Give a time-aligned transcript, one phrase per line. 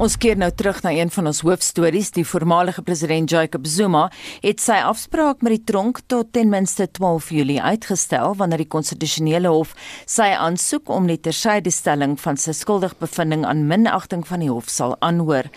[0.00, 2.08] Ons keer nou terug na een van ons hoofstories.
[2.16, 4.06] Die voormalige president Jacob Zuma
[4.40, 9.52] het sy afspraak met die tronk tot ten minste 12 Julie uitgestel wanneer die konstitusionele
[9.52, 9.74] hof
[10.08, 15.50] sy aansoek om die tersydestelling van sy skuldigbevindings aan minagting van die hof sal aanhoor.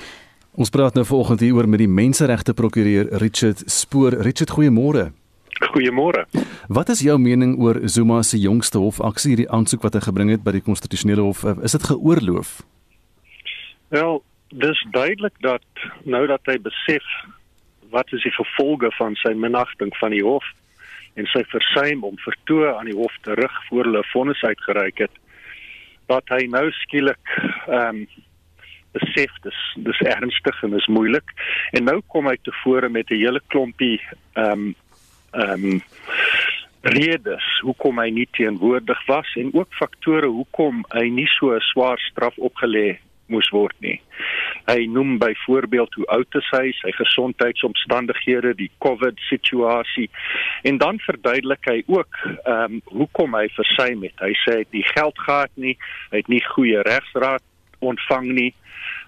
[0.60, 4.20] Ons praat nou vanoggend hier oor met die menseregte prokureur Richard Spoor.
[4.28, 5.06] Richard, goeiemôre.
[5.70, 6.26] Goeiemôre.
[6.68, 10.44] Wat is jou mening oor Zuma se jongste hofaksie, die aansoek wat hy gebring het
[10.44, 11.48] by die konstitusionele hof?
[11.64, 12.58] Is dit geoorloof?
[13.94, 15.66] Wel, dis duidelik dat
[16.04, 17.06] nou dat hy besef
[17.94, 20.46] wat is die gevolge van sy minagting van die hof
[21.18, 25.18] en sy versuim om vertoë aan die hof terug voor hulle vonnis uitgereik het,
[26.10, 28.06] dat hy nou skielik ehm um,
[28.94, 31.32] besef dis dis ernstig en is moeilik.
[31.74, 33.98] En nou kom hy tevore met 'n hele klompie
[34.38, 34.76] ehm um,
[35.34, 35.82] ehm um,
[36.84, 42.00] redes hoekom hy nie teenwoordig was en ook faktore hoekom hy nie so 'n swaar
[42.12, 43.00] straf opgelê
[43.32, 44.00] moes word nie.
[44.68, 50.10] Hy noem byvoorbeeld hoe oud is hy, sy gesondheidsomstandighede, die COVID situasie
[50.68, 54.16] en dan verduidelik hy ook ehm um, hoekom hy versuim het.
[54.22, 55.76] Hy sê hy het nie geld gehad nie,
[56.12, 57.44] hy het nie goeie regsraad
[57.80, 58.52] ontvang nie.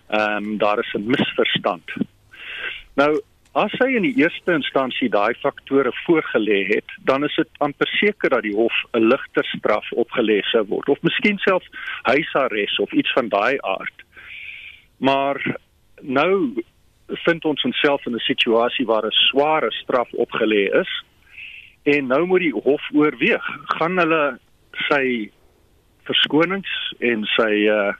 [0.09, 1.97] Ehm um, daar is 'n misverstand.
[2.95, 3.16] Nou
[3.55, 8.33] As hy in die eerste instansie daai faktore voorgelê het, dan is dit amper seker
[8.33, 11.69] dat die hof 'n ligter straf opgelê sou word of miskien selfs
[12.03, 14.04] huisarrest of iets van daai aard.
[14.97, 15.57] Maar
[16.01, 16.63] nou
[17.07, 21.03] vind ons onsself in 'n situasie waar 'n sware straf opgelê is
[21.83, 23.45] en nou moet die hof oorweeg,
[23.77, 24.39] gaan hulle
[24.89, 25.31] sy
[26.03, 27.93] verskonings en sy uh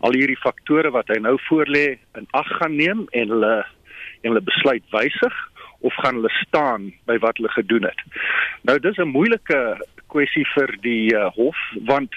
[0.00, 3.56] al hierdie faktore wat hy nou voorlê in ag gaan neem en hulle
[4.20, 5.36] en hulle besluit wysig
[5.80, 8.00] of gaan hulle staan by wat hulle gedoen het.
[8.62, 9.60] Nou dis 'n moeilike
[10.08, 12.14] kwessie vir die uh, hof want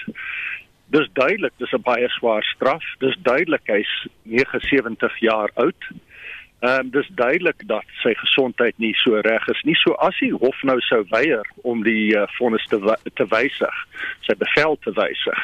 [0.86, 2.84] dis duidelik dis 'n baie swaar straf.
[2.98, 5.82] Dis duidelik hy's 79 jaar oud.
[6.60, 9.74] Ehm um, dis duidelik dat sy gesondheid nie so reg is nie.
[9.74, 12.78] So as die hof nou sou weier om die uh, vonnis te
[13.14, 13.76] te wysig,
[14.20, 15.40] sy bevel te wysig.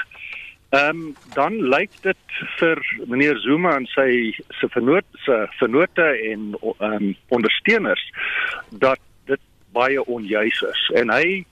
[0.71, 6.55] Ehm um, dan lyk dit vir meneer Zuma en sy se vernoot se vernote en
[6.61, 8.05] ehm um, ondersteuners
[8.71, 9.41] dat dit
[9.77, 11.45] baie onjuis is en hy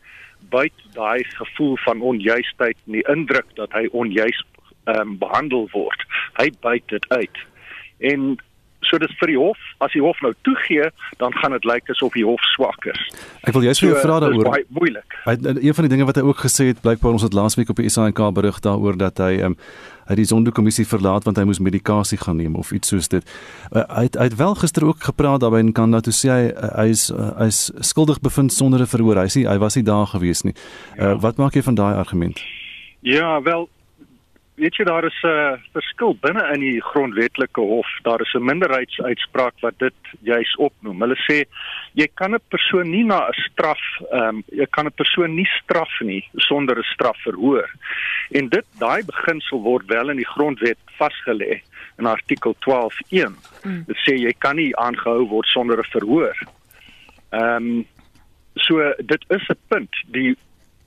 [0.51, 4.45] byt daai gevoel van onjuistheid en die indruk dat hy onjuis
[4.85, 6.05] ehm um, behandel word.
[6.41, 7.39] Hy byt dit uit.
[7.99, 8.39] En
[8.87, 10.89] so dis vir die hof as die hof nou toegee
[11.23, 13.01] dan gaan dit lyk asof die hof swak is.
[13.43, 14.51] Ek wil juist vir jou so, vra daaroor.
[14.53, 15.19] baie moeilik.
[15.27, 17.83] Hy een van die dinge wat hy ook gesê het blykbaar ons het laasweek op
[17.83, 19.57] die SAK berig daaroor dat hy um,
[20.09, 23.25] hy die sondekommissie verlaat want hy moes medikasie gaan neem of iets soos dit.
[23.73, 26.45] Uh, hy het hy het wel gister ook gepraat daarby en kan dat sê hy
[26.53, 29.21] uh, hy is uh, hy is skuldig bevind sonder 'n verhoor.
[29.21, 30.55] Hy sê hy was nie daar gewees nie.
[30.97, 31.19] Uh, ja.
[31.19, 32.41] wat maak jy van daai argument?
[33.03, 33.69] Ja wel
[34.59, 37.89] weet jy daar is 'n uh, verskil binne in die grondwetlike hof.
[38.03, 41.01] Daar is 'n minderheidsuitspraak wat dit juis opnoem.
[41.01, 41.45] Hulle sê
[41.95, 43.81] jy kan 'n persoon nie na 'n straf,
[44.11, 47.71] ehm um, jy kan 'n persoon nie straf nie sonder 'n straf verhoor.
[48.31, 51.63] En dit daai beginsel word wel in die grondwet vasgelê
[51.99, 53.37] in artikel 12.1.
[53.63, 53.85] Hmm.
[53.87, 56.37] Dit sê jy kan nie aangehou word sonder 'n verhoor.
[57.31, 57.87] Ehm um,
[58.55, 60.37] so dit is 'n punt die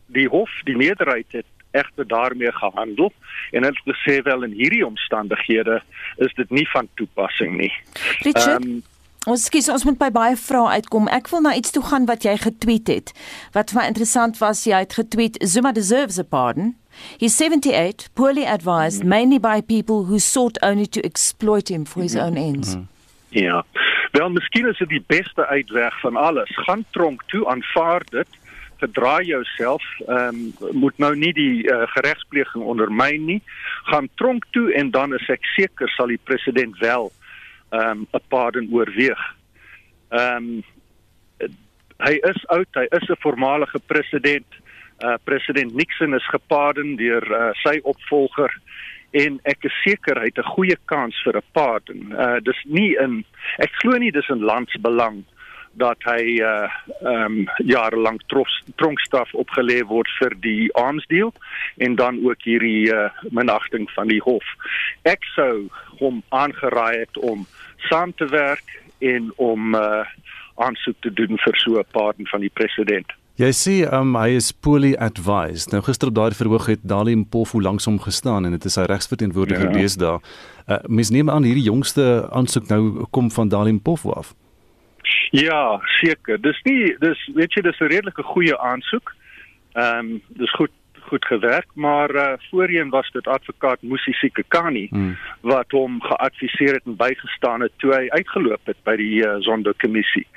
[0.08, 3.12] die hof die meerderheid het egter daarmee gehandel
[3.52, 5.82] en het gesê wel in hierdie omstandighede
[6.18, 7.74] is dit nie van toepassing nie.
[8.22, 8.82] Richard, um,
[9.30, 11.06] Ons skies ons moet by baie vrae uitkom.
[11.14, 13.12] Ek wil na iets toe gaan wat jy getweet het.
[13.54, 16.74] Wat vir my interessant was, jy het getweet Zuma deserves a pardon.
[17.22, 22.16] He's 78, poorly advised, mainly by people who sought only to exploit him for his
[22.16, 22.76] own ends.
[22.76, 22.88] Mm.
[23.30, 23.64] Ja.
[24.12, 26.50] Wel, miskien is dit die beste uitweg van alles.
[26.66, 28.41] Gaan tronk toe, aanvaar dit
[28.81, 33.42] verdraai jouself, ehm um, moet nou nie die uh, geregspleging ondermyn nie.
[33.90, 37.12] Gaan tronk toe en dan is ek seker sal die president wel
[37.72, 39.24] ehm um, 'n pardon oorweeg.
[40.09, 41.50] Ehm um,
[42.01, 44.48] hy is oud, hy is 'n voormalige president.
[45.01, 48.54] Uh president Nixon is gepardon deur uh, sy opvolger
[49.12, 52.01] en ek is seker hy het 'n goeie kans vir 'n pardon.
[52.13, 53.25] Uh dis nie in
[53.57, 55.24] ek glo nie dis in landsbelang
[55.73, 56.68] dat hy uh
[57.01, 58.19] ehm um, jarelang
[58.75, 61.33] tronkstraf opgelê word vir die arms deal
[61.77, 64.45] en dan ook hierdie uh minagting van die hof.
[65.01, 65.69] Ek sou
[66.00, 67.47] hom aangeraai het om
[67.89, 70.03] saam te werk en om uh
[70.62, 73.07] aansoek te doen vir so 'n pardon van die president.
[73.39, 75.71] Jy sê um, hy is poorly advised.
[75.71, 78.81] Nou gister op daardie verhoog het Dali Mpofu langs hom gestaan en dit is sy
[78.81, 79.71] regsverteenwoordiger ja.
[79.71, 80.19] gewees daar.
[80.68, 84.35] Uh mens neem aan hierdie jongste aansoek nou kom van Dali Mpofu af.
[85.31, 86.42] Ja, seker.
[86.42, 89.16] Dis nie dis weet jy dis 'n redelike goeie aansoek.
[89.74, 90.72] Ehm um, dis goed
[91.12, 95.18] goed gewerk, maar uh, voorheen was dit advokaat Musi Sikekani hmm.
[95.42, 100.28] wat hom geadviseer het en bygestaan het toe hy uitgeloop het by die uh, Zondo-kommissie.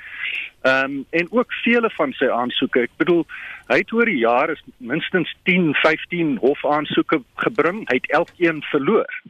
[0.61, 2.87] Ehm um, en ook vele van sy aansoeke.
[2.89, 3.25] Ek bedoel,
[3.67, 7.83] hy het oor die jare minstens 10, 15 hofaansoeke gebring.
[7.89, 9.21] Hy het elkeen verloor.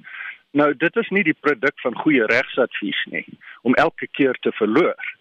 [0.56, 3.26] Nou dit is nie die produk van goeie regsadvies nie
[3.62, 5.14] om elke keer te verloor.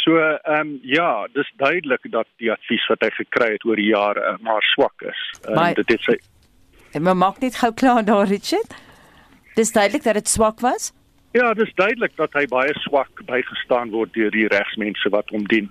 [0.00, 3.90] So ehm um, ja, dis duidelik dat die advies wat hy gekry het oor die
[3.92, 5.24] jare maar swak is.
[5.48, 6.16] Um, maar dit het sy
[6.90, 8.74] En maar maak net gou klaar daar Richard.
[9.54, 10.92] Dis duidelik dat dit swak was.
[11.32, 15.68] Ja, dis duidelik dat hy baie swak bygestaan word deur die regsmense wat hom dien.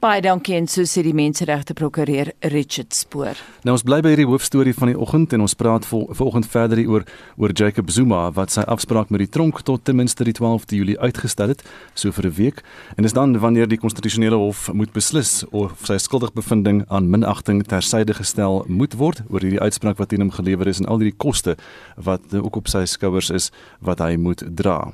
[0.00, 3.38] Baie dankie en so sê die menseregte prokureur Richard Spoor.
[3.66, 6.82] Nou ons bly by hierdie hoofstorie van die oggend en ons praat vol, vanoggend verder
[6.88, 7.06] oor
[7.36, 10.98] oor Jacob Zuma wat sy afspraak met die tronk tot ten minste die 12de Julie
[10.98, 12.62] uitgestel het, so vir 'n week.
[12.96, 18.14] En dis dan wanneer die konstitusionele hof moet beslis of sy skuldigbevindings aan minagting tersyde
[18.14, 21.56] gestel moet word oor hierdie uitspraak wat teen hom gelewer is en al die koste
[21.96, 23.50] wat ook op sy skouers is
[23.80, 24.92] wat hy moet dra.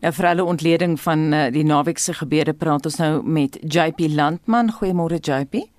[0.00, 4.08] Nou vir alle ontleding van uh, die naweek se gebeure praat ons nou met JP
[4.14, 4.72] Landman.
[4.80, 5.71] Goeiemôre JP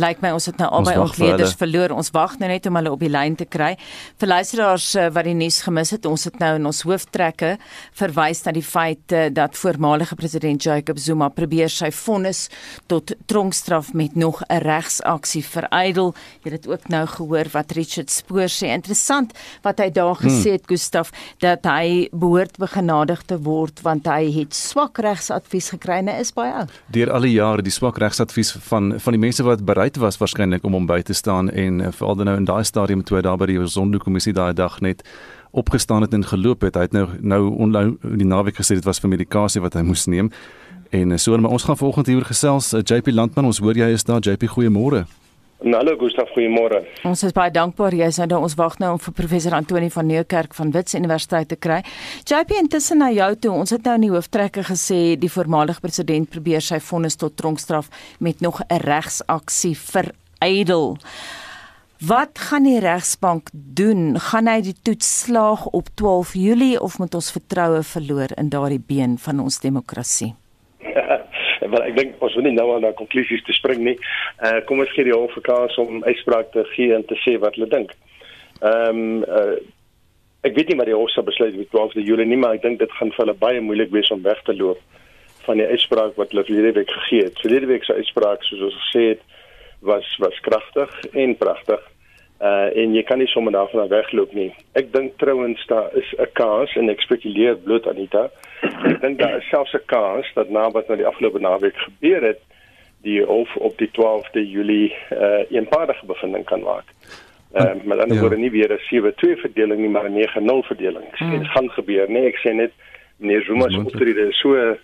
[0.00, 1.94] lyk my ons het nou albei ons leerders verloor.
[1.94, 3.74] Ons wag nou net om hulle op die lyn te kry.
[4.20, 7.54] Vir luisteraars uh, wat die nuus gemis het, ons het nou in ons hooftrekke
[7.98, 12.48] verwys na die feit uh, dat voormalige president Jacob Zuma probeer sy vonnis
[12.90, 16.14] tot tronkstraf met nog 'n regsaksie verydel.
[16.44, 18.72] Jy het ook nou gehoor wat Richard Spoor sê.
[18.72, 19.32] Interessant
[19.62, 20.72] wat hy daar gesê het, hmm.
[20.74, 26.32] Gustaf, dat hy behoort begenadig te word want hy het swak regsadvies gekry en is
[26.32, 26.70] baie oud.
[26.88, 30.16] Deur al die jare die swak regsadvies van van die mense wat bereid bereid was
[30.16, 33.18] waarskynlik om hom by te staan en uh, veral dan nou in daai stadium toe
[33.18, 35.02] hy daar by die Zondo kommissie daai dag net
[35.52, 36.74] opgestaan het en geloop het.
[36.74, 40.06] Hy het nou nou onlou die naweek gesê dit was vir medikasie wat hy moes
[40.06, 40.30] neem.
[40.90, 42.72] En uh, so maar ons gaan vanoggend hieroor gesels.
[42.72, 44.24] Uh, JP Landman, ons hoor jy is daar.
[44.24, 45.04] JP, goeiemôre.
[45.62, 46.82] Hallo Gustaf, goeiemôre.
[47.06, 50.06] Ons is baie dankbaar jy is nou ons wag nou om vir professor Antoni van
[50.10, 51.78] Nieuwkerk van Wits Universiteit te kry.
[52.26, 53.52] JP intussen na jou toe.
[53.62, 57.88] Ons het nou in die hooftrekke gesê die voormalige president probeer sy vonnis tot tronkstraf
[58.18, 60.98] met nog 'n regsaksie verydel.
[62.00, 64.20] Wat gaan die regsbank doen?
[64.20, 68.82] Gaan hy die toets slaag op 12 Julie of moet ons vertroue verloor in daardie
[68.86, 70.34] been van ons demokrasie?
[71.70, 73.96] Wel ek dink ons moet nie nou aan daai konklusies te spring nie.
[74.42, 77.56] Uh kom ons gee die hof kans om uitspraak te gee en te sê wat
[77.58, 77.94] hulle dink.
[78.60, 79.56] Ehm um, uh
[80.44, 82.78] ek weet nie wat die hof sal besluit met 12de Julie nie, maar ek dink
[82.78, 84.80] dit gaan vir hulle baie moeilik wees om weg te loop
[85.46, 87.40] van die uitspraak wat hulle verlede week gegee het.
[87.40, 89.22] Verlede week se uitspraak soos ons gesê het
[89.84, 91.80] was was kragtig en pragtig.
[92.40, 94.50] Uh en jy kan nie sommer daarvan wegloop nie.
[94.72, 98.30] Ek dink trouens daar is 'n kans en ek spekuleer bloot Anita.
[98.62, 102.22] Ek dink daar is selfs 'n kans dat na wat nou die afgelope naweek gebeur
[102.22, 102.40] het,
[103.02, 106.84] die hof op die 12de Julie uh eenpaardige bevinding kan maak.
[107.54, 108.20] Uh, maar dan ja.
[108.20, 111.04] word nie weer 'n 7-2 verdeling nie, maar 'n 9-0 verdeling.
[111.12, 112.72] Ek sê dit gaan gebeur, nee, ek sê net
[113.16, 114.74] meneer Zuma se optrede is so uh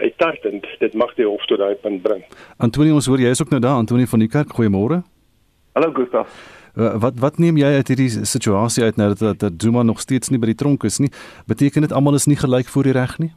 [0.00, 2.24] uittartend, dit mag die hof tot daai punt bring.
[2.56, 4.48] Antonie, ons hoor jy is ook nou daar, Antonie van die kerk.
[4.48, 5.02] Goeiemôre.
[5.72, 6.59] Hallo Gustaf.
[6.80, 10.00] Uh, wat wat neem jy uit hierdie situasie uit nou dat, dat dat Zuma nog
[10.00, 11.10] steeds nie by die tronk is nie?
[11.50, 13.32] Beteken dit almal is nie gelyk voor die reg nie?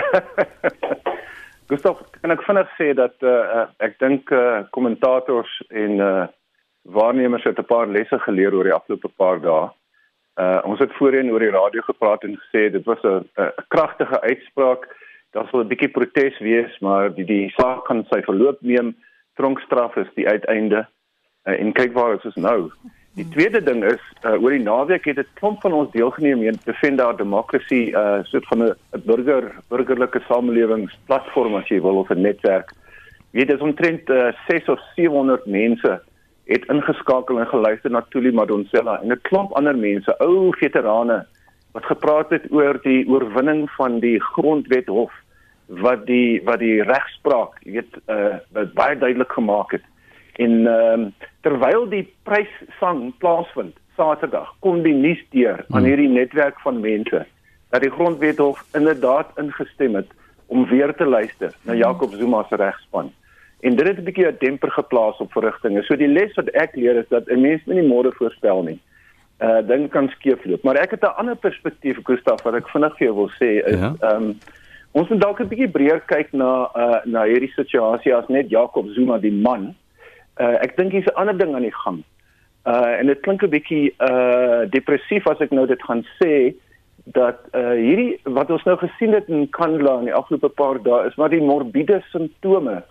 [1.70, 6.24] Gustav, kan ek vinnig sê dat uh, ek dink uh, kommentators en uh,
[6.96, 9.68] waarnemers het 'n paar lesse geleer oor die afgelope paar dae.
[10.40, 13.28] Uh, ons het voorheen oor die radio gepraat en gesê dit was 'n
[13.68, 14.88] kragtige uitspraak.
[15.36, 18.96] Daar sou 'n bietjie protes wees, maar die die saak kan sy verloop neem.
[19.36, 20.86] Tronkstraf is die uiteinde
[21.46, 22.70] uh, en kyk waar ons is nou.
[23.16, 26.58] Die tweede ding is uh, oor die naweek het dit klomp van ons deelgeneem in
[26.66, 28.74] Defend Our Democracy, 'n uh, soort van 'n
[29.06, 32.74] burger burgerlike samelewingsplatform as jy wil of 'n netwerk.
[33.30, 36.00] Weet dit is omtrent uh, 6 of 700 mense
[36.44, 41.24] het ingeskakel en geluister na Tuli Madonsela en 'n klomp ander mense, ou veterane
[41.72, 45.12] wat gepraat het oor die oorwinning van die grondwet hof
[45.66, 49.84] wat die wat die regspraak, jy weet, uh, baie duidelik gemaak het
[50.36, 55.88] En ehm um, terwyl die pryssang plaasvind Saterdag, kom die nuus deur aan hmm.
[55.88, 57.22] hierdie netwerk van mense
[57.72, 60.10] dat die grondwethof inderdaad ingestem het
[60.46, 61.80] om weer te luister na hmm.
[61.80, 63.12] Jacob Zuma se regspan.
[63.60, 65.82] En dit het 'n bietjie 'n demper geplaas op verrigtinge.
[65.82, 68.80] So die les wat ek leer is dat 'n mens nie môre voorspel nie.
[69.40, 73.06] Uh ding kan skeefloop, maar ek het 'n ander perspektief, Gustaf, wat ek vinnig vir
[73.06, 73.94] jou wil sê is ja.
[74.00, 74.16] ehm ja.
[74.16, 74.38] um,
[74.92, 78.86] ons moet dalk 'n bietjie breër kyk na uh na hierdie situasie as net Jacob
[78.88, 79.74] Zuma die man
[80.40, 82.02] uh, ek dink hier's 'n ander ding aan die gang.
[82.66, 86.54] Uh en dit klink 'n bietjie uh depressief as ek nou dit gaan sê
[87.14, 91.06] dat uh hierdie wat ons nou gesien het in Kandla in die afgelope paar dae
[91.06, 92.82] is maar die morbiede simptome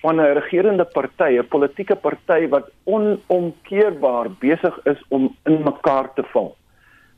[0.00, 6.22] van 'n regerende party, 'n politieke party wat onomkeerbaar besig is om in mekaar te
[6.32, 6.56] val.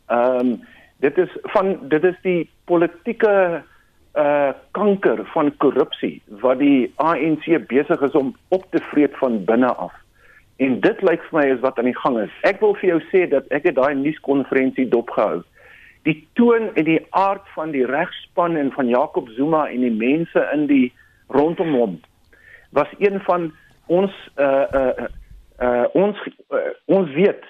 [0.07, 0.61] Ehm um,
[0.99, 3.62] dit is van dit is die politieke
[4.14, 9.73] uh kanker van korrupsie wat die ANC besig is om op te vreet van binne
[9.75, 9.92] af.
[10.57, 12.35] En dit lyk vir my is wat aan die gang is.
[12.45, 15.40] Ek wil vir jou sê dat ek het daai nuuskonferensie dopgehou.
[16.04, 20.45] Die toon en die aard van die regspan en van Jacob Zuma en die mense
[20.52, 20.92] in die
[21.33, 22.00] rondom hom
[22.73, 23.52] was een van
[23.87, 25.09] ons uh uh
[25.61, 26.21] uh ons
[26.52, 27.45] uh, ons weet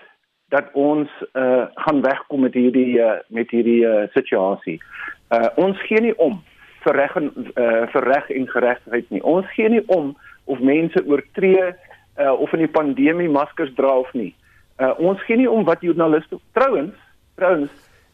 [0.55, 4.79] dat ons uh gaan wegkom met hierdie uh, met hierdie uh, situasie.
[5.31, 6.43] Uh ons gee nie om
[6.85, 9.23] vir reg en uh, vir reg en geregtigheid nie.
[9.23, 11.73] Ons gee nie om of mense oortree
[12.19, 14.33] uh, of in die pandemie maskers dra of nie.
[14.79, 16.97] Uh, ons gee nie om wat joernaliste trouens
[17.41, 17.71] trouens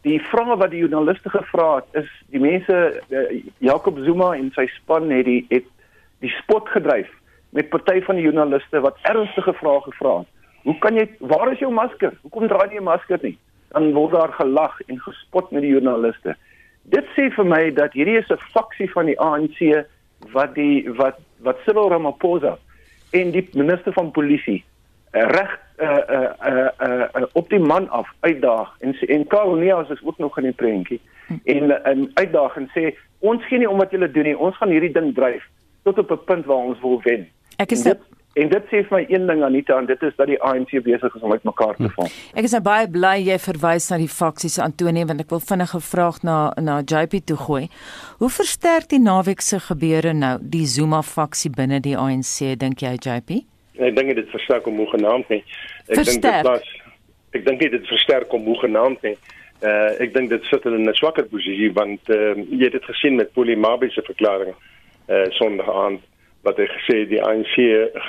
[0.06, 2.76] die vrae wat die joernaliste gevra het is die mense
[3.10, 3.24] uh,
[3.64, 5.66] Jacob Zuma en sy span het die het
[6.22, 7.10] die spot gedryf
[7.56, 10.30] met party van die joernaliste wat ernstige vrae gevra het.
[10.66, 12.12] Hoe kan jy waar is jou masker?
[12.22, 13.38] Hoekom dra jy 'n masker nie?
[13.72, 16.36] Dan word daar gelag en gespot met die joernaliste.
[16.90, 19.84] Dit sê vir my dat hierdie is 'n faksie van die ANC
[20.32, 22.58] wat die wat wat Cyril Ramaphosa
[23.10, 24.64] en die minister van polisie
[25.12, 29.54] uh, reg uh, uh, uh, uh, uh, op die man af uitdaag en en Karl
[29.54, 31.00] Neus is ook nog in die prentjie
[31.44, 34.38] en en uitdaag en sê ons gee nie om wat julle doen nie.
[34.38, 35.44] Ons gaan hierdie ding dryf
[35.82, 37.28] tot op 'n punt waar ons wil wen.
[37.56, 37.98] Ek is dit,
[38.38, 41.14] En dit sê vir my een ding Anita en dit is dat die ANC besig
[41.14, 42.10] is om uitmekaar te val.
[42.38, 45.74] Ek is nou baie bly jy verwys na die faksies Antonie want ek wil vinnig
[45.74, 47.64] 'n vraag na na JP toe gooi.
[48.22, 52.94] Hoe versterk die naweek se gebeure nou die Zuma faksie binne die ANC dink jy
[52.94, 53.42] JP?
[53.78, 55.42] Ek dink dit versterk om hoe genaamd nie.
[55.88, 56.66] Ek dink dit was
[57.32, 59.16] ek dink dit versterk om hoe genaamd nie.
[59.62, 62.84] Uh ek dink dit sit hulle in 'n swakker posisie want uh, jy het dit
[62.84, 64.54] gesien met Polimabie se verklaring
[65.08, 66.07] uh Sondag aand
[66.46, 67.54] wat hy gesê die ANC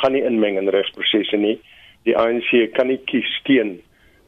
[0.02, 1.58] gaan nie inmeng in regsprosesse nie.
[2.06, 3.80] Die ANC kan nie kies teen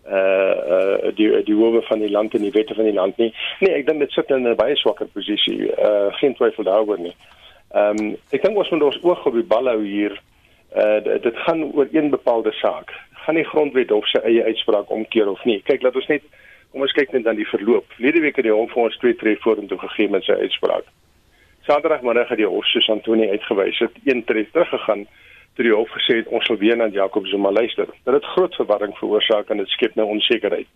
[0.09, 3.29] uh uh die die howe van die land en die wette van die land nie.
[3.61, 5.69] Nee, ek dink dit sit in 'n baie swakker posisie.
[5.69, 7.15] Uh geen twyfel daaroor nie.
[7.73, 10.17] Ehm um, ek dink ons moet ons oog op die bal hou hier.
[10.75, 12.91] Uh dit gaan oor een bepaalde saak.
[13.23, 15.61] Gaan die grondwet of sy eie uitspraak omkeer of nie?
[15.61, 16.25] Kyk, laat ons net
[16.71, 17.85] kom ons kyk net dan die verloop.
[17.97, 20.87] Lede week het die hof vir ons twee tree vorentoe gegee met sy uitspraak.
[21.67, 25.05] Saterdagmiddag het die hof soos Antoni uitgewys het, een tree teruggegaan
[25.55, 27.89] toe die hof gesê het ons sal weer na Jacob Zuma luister.
[28.05, 30.67] Dit het groot verwarring veroorsaak en dit skep nou onsekerheid.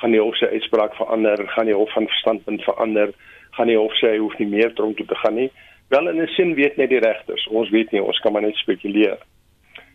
[0.00, 1.42] Gaan die hof se uitspraak verander?
[1.48, 3.12] Gaan die hof van standpunt verander?
[3.58, 5.50] Gaan die hof sê hy hoef nie meer tronk toe te gaan nie?
[5.88, 7.46] Wel in 'n sin weet net die regters.
[7.48, 9.18] Ons weet nie, ons kan maar net spekuleer.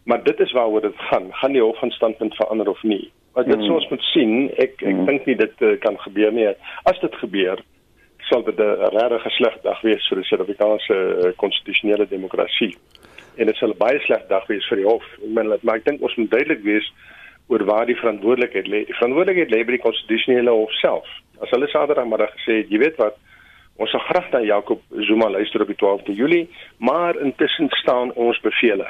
[0.05, 1.33] Maar dit is waaroor dit gaan.
[1.33, 3.12] Gaan die hof van standpunt verander of nie?
[3.33, 3.65] Wat dit mm.
[3.65, 5.05] soos moet sien, ek ek mm.
[5.05, 6.48] dink nie dit uh, kan gebeur nie.
[6.83, 7.63] As dit gebeur,
[8.29, 12.75] sal dit 'n regte sleg dag wees vir die Suid-Afrikaanse konstitusionele demokrasie.
[13.38, 15.05] En dit sal 'n baie sleg dag wees vir die hof.
[15.24, 16.93] Ek meen maar ek dink ons moet duidelik wees
[17.48, 18.86] oor waar die verantwoordelikheid lê.
[18.86, 21.07] Die verantwoordelikheid lê by die konstitusionele hof self.
[21.41, 23.15] As hulle Saterdag maar gesê het, jy weet wat,
[23.77, 28.39] ons sal graag na Jacob Zuma luister op die 12de Julie, maar intussen staan ons
[28.39, 28.88] bevele.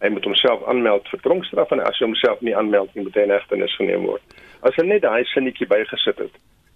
[0.00, 3.28] Hy moet homself aanmeld vir tronkstraf en as hy homself nie aanmeld nie, moet hy
[3.28, 4.36] in hegtenis geneem word.
[4.62, 6.34] As hy net daai sinnetjie bygesit het,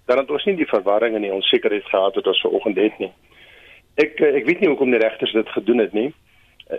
[0.09, 3.11] dan het ons nie die verwarring en die onsekerheid gehad wat ons vanoggend het nie.
[4.00, 6.09] Ek eh, ek weet nie hoekom die regters dit gedoen het nie.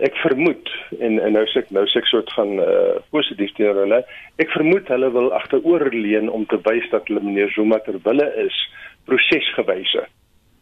[0.06, 3.82] Ek vermoed en en nou sê ek nou sê ek soort van uh, positief teenoor
[3.84, 4.00] hulle.
[4.42, 8.26] Ek vermoed hulle wil agteroor leun om te wys dat hulle meneer Zuma ter wille
[8.44, 8.58] is
[9.10, 10.04] prosesgewyse.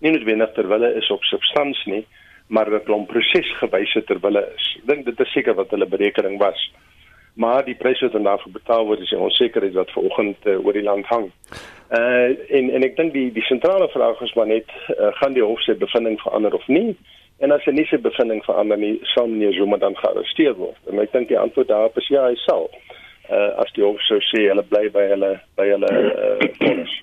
[0.04, 2.04] Nie noodwendig ter wille is op substansie nie,
[2.48, 4.70] maar dat hulle om prosesgewyse ter wille is.
[4.80, 6.68] Ek dink dit is seker wat hulle berekening was
[7.34, 11.06] maar die pryse wat daarvoor betaal word is onsekerheid wat vanoggend uh, oor die land
[11.06, 11.30] hang.
[11.88, 15.44] Uh en en ek dink die die sentrale vraag is maar net uh, gaan die
[15.44, 16.96] hof se bevinding verander of nie?
[17.38, 20.78] En as hy nie sy bevinding verander nie, sal meneer Zuma dan gearresteer word.
[20.90, 22.66] En ek dink die antwoord daarop is ja, hy sal.
[23.30, 25.92] Uh as die hof sou sê hulle bly by hulle by hulle
[26.68, 26.96] uh.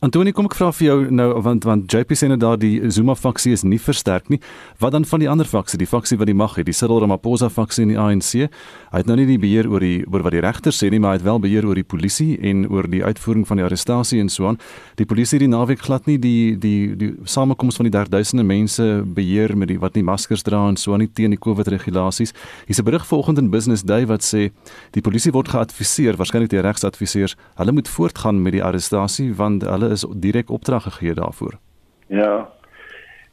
[0.00, 3.12] Antonie, kom ek vra vir jou nou want want JP sê nou daar die Zuma
[3.12, 4.38] faksie is nie versterk nie.
[4.80, 7.50] Wat dan van die ander faksie, die faksie wat die mag het, die Cyril Ramaphosa
[7.52, 8.46] faksie in die ANC?
[8.94, 11.12] Hy het nou nie die beheer oor die oor wat die regter sê nie, maar
[11.12, 14.32] hy het wel beheer oor die polisie en oor die uitvoering van die arrestasie en
[14.32, 14.56] so aan.
[14.96, 18.88] Die polisie het die naweek glad nie die die die samekoms van die derduisende mense
[19.04, 22.32] beheer met die wat nie maskers dra en so aan nie teen die COVID regulasies.
[22.64, 24.48] Hier's 'n berig vanoggend in Business Day wat sê
[24.96, 29.89] die polisie word geadviseer, waarskynlik die regsadviseurs, hulle moet voortgaan met die arrestasie want hulle
[29.90, 31.58] is direk opdrag gegee daarvoor.
[32.06, 32.48] Ja.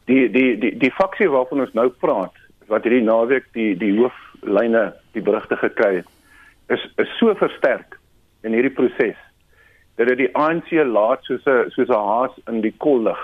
[0.06, 2.36] Die die die die faksie waarvan ons nou praat,
[2.68, 6.12] wat hierdie naweek die die hooflyne die berigte gekry het,
[6.70, 8.00] is is so versterk
[8.44, 9.18] in hierdie proses
[9.98, 13.22] dat dit die ANC laat soos 'n soos 'n haas in die kollig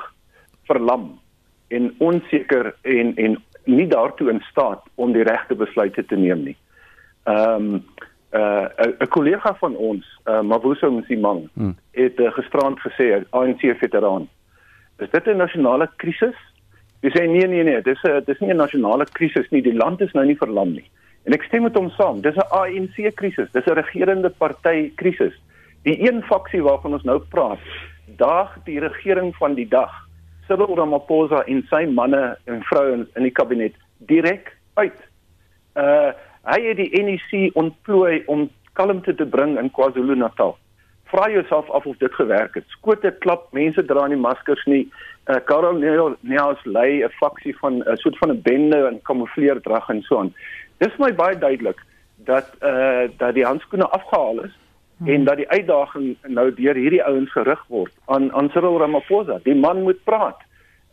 [0.67, 1.19] verlam
[1.67, 6.57] en onseker en en nie daartoe in staat om die regte besluite te neem nie.
[7.23, 7.85] Ehm um,
[8.33, 8.65] uh
[8.99, 11.75] 'n kollega van ons, uh Mavuso Msimang, hmm.
[11.91, 14.29] het uh, gisterand gesê, ANC veteraan,
[14.97, 16.35] is dit 'n nasionale krisis?
[17.01, 20.01] Hy sê nee nee nee, dis 'n dis nie 'n nasionale krisis nie, die land
[20.01, 20.89] is nou nie verlam nie.
[21.23, 25.33] En ek stem met hom saam, dis 'n ANC krisis, dis 'n regerende party krisis.
[25.83, 27.59] Die een faksie waarvan ons nou praat,
[28.17, 29.91] daag die regering van die dag,
[30.47, 34.99] Cyril Ramaphosa en sy manne en vroue in die kabinet direk uit.
[35.75, 36.11] Uh
[36.49, 40.57] hy het die NEC ontplooi om kalmte te bring in KwaZulu-Natal.
[41.13, 42.65] Vra jouself af of dit gewerk het.
[42.67, 44.87] Skote klap, mense dra nie maskers nie.
[45.29, 45.77] Uh Karel
[46.21, 50.19] Neels lei 'n faksie van 'n uh, soort van 'n bende in kamoufleerdrag en so
[50.19, 50.33] aan.
[50.77, 51.79] Dis my baie duidelik
[52.15, 54.57] dat uh dat die handskoene afgehaal is
[54.97, 55.07] hmm.
[55.07, 59.39] en dat die uitdaging nou deur hierdie ouens gerig word aan aan Cyril Ramaphosa.
[59.43, 60.41] Die man moet praat.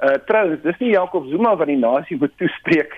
[0.00, 2.92] Uh trouens, dis nie Jacob Zuma wat die nasie moet toespreek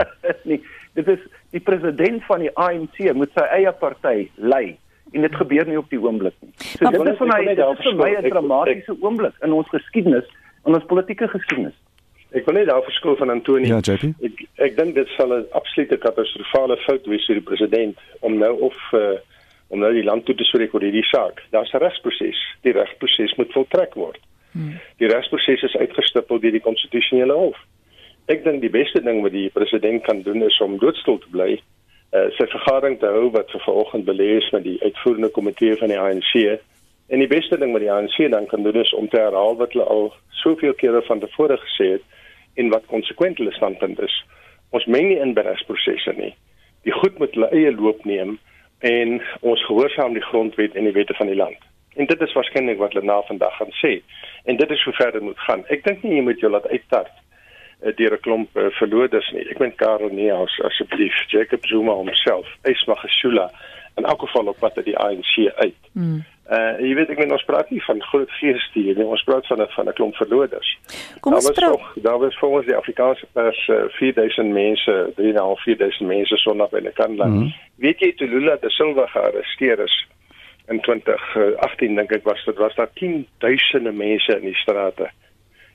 [0.50, 0.60] nie.
[0.94, 4.76] Dit is die president van die ANC moet sy eie party lei
[5.12, 6.52] en dit gebeur nie op die oomblik nie.
[6.58, 10.26] So dit is vir my dit is vir my 'n dramatiese oomblik in ons geskiedenis,
[10.66, 11.76] in ons politieke geskiedenis.
[12.34, 13.68] Ek wil net daar verskil van Antonie.
[13.70, 14.10] Ja, JP.
[14.26, 18.52] Ek ek dink dit sal 'n absolute katastrofale fout wees vir die president om nou
[18.60, 19.18] of uh,
[19.68, 21.42] om nou die land toe te spreek oor hierdie saak.
[21.50, 22.38] Daar's 'n regsproses.
[22.62, 24.18] Die regsproses moet voltrek word.
[24.52, 24.80] Hmm.
[24.98, 27.58] Die regsproses is uitgestipel deur die konstitusionele hof.
[28.32, 31.58] Ek dink die beste ding wat die president kan doen is om doodstil te bly
[32.14, 35.92] uh, sy vergadering te hou wat vir vanoggend belê is met die uitvoerende komitee van
[35.92, 36.60] die ANC.
[37.12, 39.74] En die beste ding wat die ANC dan kan doen is om te herhaal wat
[39.74, 40.08] hulle al
[40.44, 42.06] soveel kere van tevore gesê het
[42.60, 44.16] en wat konsekwent hulle standpunt is.
[44.70, 46.32] Ons meng nie in beresprosesse nie.
[46.88, 48.38] Die goed moet hulle eie loop neem
[48.84, 51.60] en ons gehoorsaam die grondwet en die wette van die land.
[51.94, 53.98] En dit is waarskynlik wat hulle na vandag gaan sê.
[54.44, 55.62] En dit is hoe verder moet gaan.
[55.70, 57.23] Ek dink nie jy moet jou laat uitstart uh,
[57.92, 59.48] deur 'n klomp uh, verloders nie.
[59.50, 63.50] Ek meen Karel Neus asseblief, Jacob Zuma homself, Esma Gesula
[63.94, 65.82] en elke geval op pad uit die ANC uit.
[65.92, 66.24] Mm.
[66.50, 69.62] Uh jy weet ek meen ons praat nie van groot feeste nie, ons praat van
[69.62, 70.78] 'n van 'n klomp verloders.
[71.20, 71.80] Kom ons praat.
[71.94, 76.92] Daar was volgens die Afrikaanse pers uh, 4000 mense, 3.5 4000 mense sonop in 'n
[76.92, 77.34] kanland.
[77.34, 77.52] Mm.
[77.76, 80.06] Weet jy toe Lula da Silva gearresteer is
[80.68, 85.10] in 2018 dink ek was dit was daar 10000 mense in die strate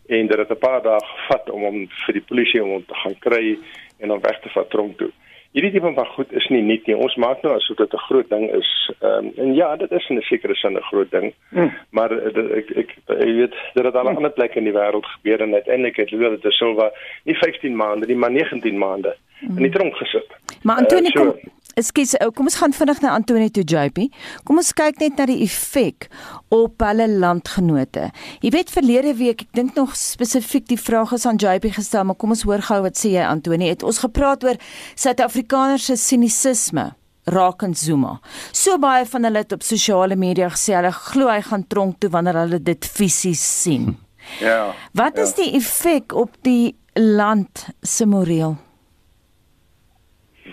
[0.10, 3.00] en dit het 'n paar dae gevat om hom vir die polisie om hom te
[3.04, 3.58] gaan kry
[4.00, 5.12] en hom weg te vat tronk toe.
[5.52, 6.96] Hierdie tipe van goed is nie nuut nie.
[6.96, 8.92] Ons maak nou asof dit 'n groot ding is.
[9.02, 11.34] Ehm um, en ja, dit is in 'n sekere sin 'n groot ding.
[11.50, 11.72] Mm.
[11.90, 14.16] Maar dit, ek ek jy weet dit het al mm.
[14.16, 16.92] ander plekke in die wêreld gebeur en uiteindelik het Lula da Silva
[17.24, 19.56] nie 15 maande, nie maar 19 maande mm.
[19.58, 20.36] in die tronk gesit.
[20.64, 24.10] Maar Antonie uh, so, kom Ekskuus, eh, kom ons gaan vinnig na Antonie toe JP.
[24.48, 26.10] Kom ons kyk net na die effek
[26.52, 28.10] op hulle landgenote.
[28.44, 32.20] Jy weet verlede week, ek dink nog spesifiek die vraag is aan JP gestel, maar
[32.20, 33.72] kom ons hoor gou wat sê jy Antonie.
[33.72, 34.60] Het ons gepraat oor
[35.00, 36.90] Suid-Afrikaners se sinisisme
[37.30, 38.18] rakend Zuma.
[38.52, 42.10] So baie van hulle het op sosiale media gesê hulle glo hy gaan tronk toe
[42.12, 43.94] wanneer hulle dit fisies sien.
[44.42, 44.74] Ja.
[44.98, 45.44] Wat is ja.
[45.44, 48.58] die effek op die land se moreel?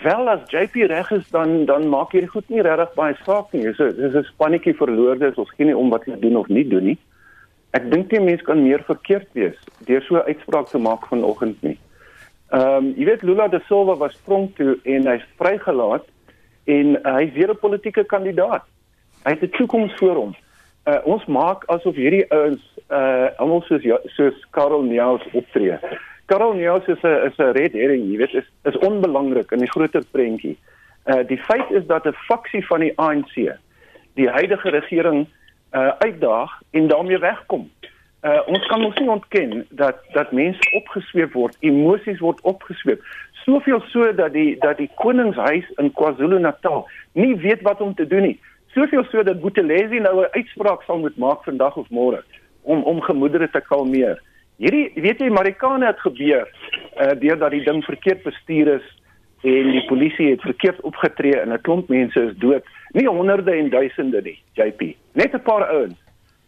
[0.07, 3.65] Wel as JP reg is dan dan maak hierdie goed nie regtig baie saak nie.
[3.67, 5.33] 'n dis 'n spannetjie verloorde.
[5.35, 6.97] Ons gee nie om wat hulle doen of nie doen nie.
[7.71, 11.61] Ek dink die mense kan meer verkeerd wees deur so 'n uitspraak te maak vanoggend
[11.61, 11.77] nie.
[12.51, 16.05] Ehm um, jy weet Lula da Silva was sprong toe en hy's vrygelaat
[16.65, 18.63] en uh, hy's weer 'n politieke kandidaat.
[19.25, 20.35] Hy het 'n toekoms voor hom.
[20.85, 23.83] Uh, ons maak asof hierdie ouens uh almal soos
[24.15, 25.75] soos Karel Neus optree.
[26.27, 29.71] Karel Neus is 'n is 'n red herring, jy weet, is is onbelangrik in die
[29.71, 30.57] groter prentjie.
[31.05, 33.35] Uh die feit is dat 'n faksie van die ANC
[34.13, 35.27] die huidige regering
[35.73, 37.71] uh uitdaag en daarmee wegkom.
[38.23, 43.03] Uh ons kan mos nie ontken dat dat mense opgesweep word, emosies word opgesweep.
[43.31, 48.21] Soveel so dat die dat die koningshuis in KwaZulu-Natal nie weet wat om te doen
[48.21, 48.39] nie.
[48.75, 52.23] Soveel so dat Buthelezi nou 'n uitspraak sal moet maak vandag of môre
[52.61, 54.19] om om gemoedere te kalmeer.
[54.57, 56.47] Hierdie weet jy Marikane het gebeur
[56.97, 58.87] uh deurdat die ding verkeerd bestuur is
[59.45, 62.65] en die polisie het verkeerd opgetree en 'n klomp mense is dood.
[62.97, 64.95] Nie honderde en duisende nie, JP.
[65.13, 65.99] Net 'n paar ouens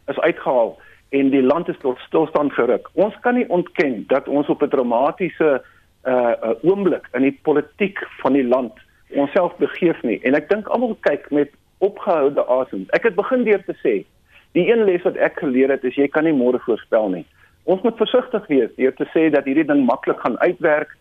[0.07, 2.89] is uitgehaal en die land is tot stilstand geruk.
[2.93, 5.61] Ons kan nie ontken dat ons op 'n dramatiese
[6.03, 8.73] uh, oomblik in die politiek van die land
[9.09, 10.19] onsself begeef nie.
[10.23, 12.85] En ek dink almal kyk met opgehoude asem.
[12.89, 14.05] Ek het begin deur te sê,
[14.51, 17.25] die een les wat ek geleer het is jy kan nie môre voorspel nie
[17.69, 20.95] ons moet versigtig wees deur te sê dat hierdie ding maklik gaan uitwerk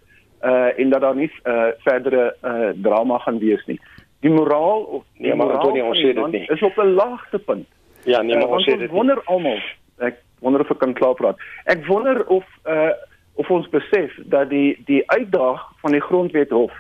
[0.45, 3.79] uh en dat daar nie uh verdere uh drama gaan wees nie.
[4.21, 6.45] Die moraal of nee, maar Antonie ons sê dit nie.
[6.55, 7.67] Is op 'n laagtepunt.
[8.05, 8.89] Ja, nee, maar uh, ons sê dit.
[8.91, 9.61] Ek wonder almal.
[9.99, 11.41] Ek wonder of ek kan klaar praat.
[11.65, 12.93] Ek wonder of uh
[13.39, 16.73] of ons besef dat die die uitdaag van die grondwethof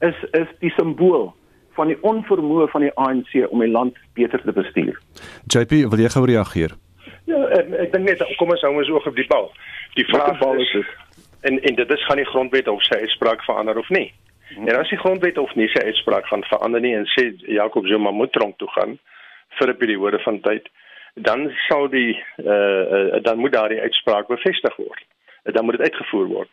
[0.00, 1.34] is is die simbool
[1.78, 4.98] van die onvermoë van die ANC om die land beter te bestuur.
[5.46, 6.74] JP, wil jy gou reageer?
[7.24, 9.50] Ja, ek, ek dink net kom ons hou ons oog op die bal.
[9.94, 10.88] Die vraag is, is
[11.40, 14.12] en en dit is gaan die grondwet of sy uitspraak verander of nie.
[14.54, 14.68] Hmm.
[14.68, 18.10] En as die grondwet of nie sy uitspraak gaan verander nie en sê Jacob Zuma
[18.10, 18.98] moet tronk toe gaan
[19.58, 20.68] vir 'n periode van tyd,
[21.14, 25.02] dan sal die uh, uh dan moet daardie uitspraak bevestig word.
[25.42, 26.50] Dan moet dit uitgevoer word.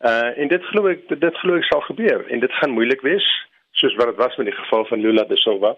[0.00, 3.26] Uh en dit glo ek dit glo ek sal gebeur en dit gaan moeilik wees
[3.72, 5.76] soos wat dit was met die geval van Lula da Silva.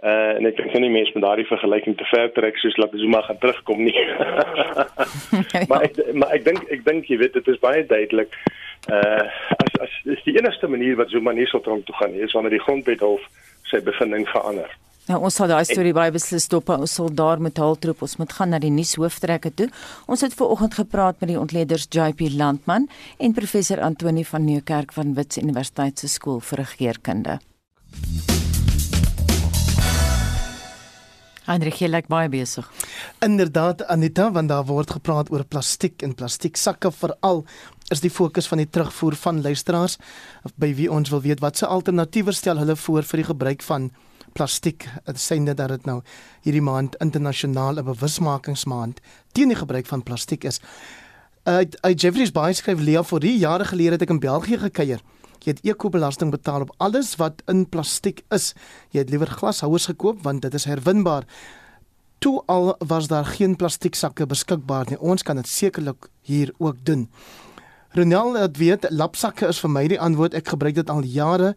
[0.00, 3.20] Uh en ek dink nie mense met daardie vergelyking te ver trek soos laat Zuma
[3.26, 3.96] gaan terugkom nie.
[5.68, 8.32] maar ek maar ek dink ek dink jy weet dit is baie duidelik
[8.88, 9.26] uh
[9.60, 12.32] as as is die enigste manier wat Zuma nie sou tronk toe gaan nie is
[12.32, 13.26] wanneer die grondwet hof
[13.68, 14.72] sy bevinding verander.
[15.10, 16.72] Nou ons sal daai storie baie beslis stop.
[16.72, 18.00] Ons sal daar met hultroep.
[18.06, 19.68] Ons moet gaan na die nuushooftrekke toe.
[20.06, 24.96] Ons het ver oggend gepraat met die ontleeders JP Landman en professor Antoni van Nieuwkerk
[24.96, 27.40] van Wits Universiteit se skool vir regeringskunde.
[31.50, 32.66] Hendrik, jy lyk baie besig.
[33.26, 37.42] Inderdaad Anita, want daar word gepraat oor plastiek en plastieksakke veral
[37.90, 39.96] is die fokus van die terugvoer van luisteraars
[40.62, 43.90] by wie ons wil weet watse alternatiewe stel hulle voor vir die gebruik van
[44.38, 44.86] plastiek.
[45.08, 45.98] Dit sê net dat dit nou
[46.46, 49.02] hierdie maand internasionale bewusmakingsmaand
[49.34, 50.62] teen die gebruik van plastiek is.
[51.50, 55.02] Uit uit Jeffrey's Bay skryf Lea vir die jare gelede het ek in België gekuier.
[55.44, 58.52] Jy het ekobelasting betaal op alles wat in plastiek is.
[58.92, 61.26] Jy het liewer glashouers gekoop want dit is herwinbaar.
[62.20, 64.98] Toe al was daar geen plastieksakke beskikbaar nie.
[65.00, 67.08] Ons kan dit sekerlik hier ook doen.
[67.96, 70.36] Ronel het weet lapsakke is vir my die antwoord.
[70.36, 71.54] Ek gebruik dit al jare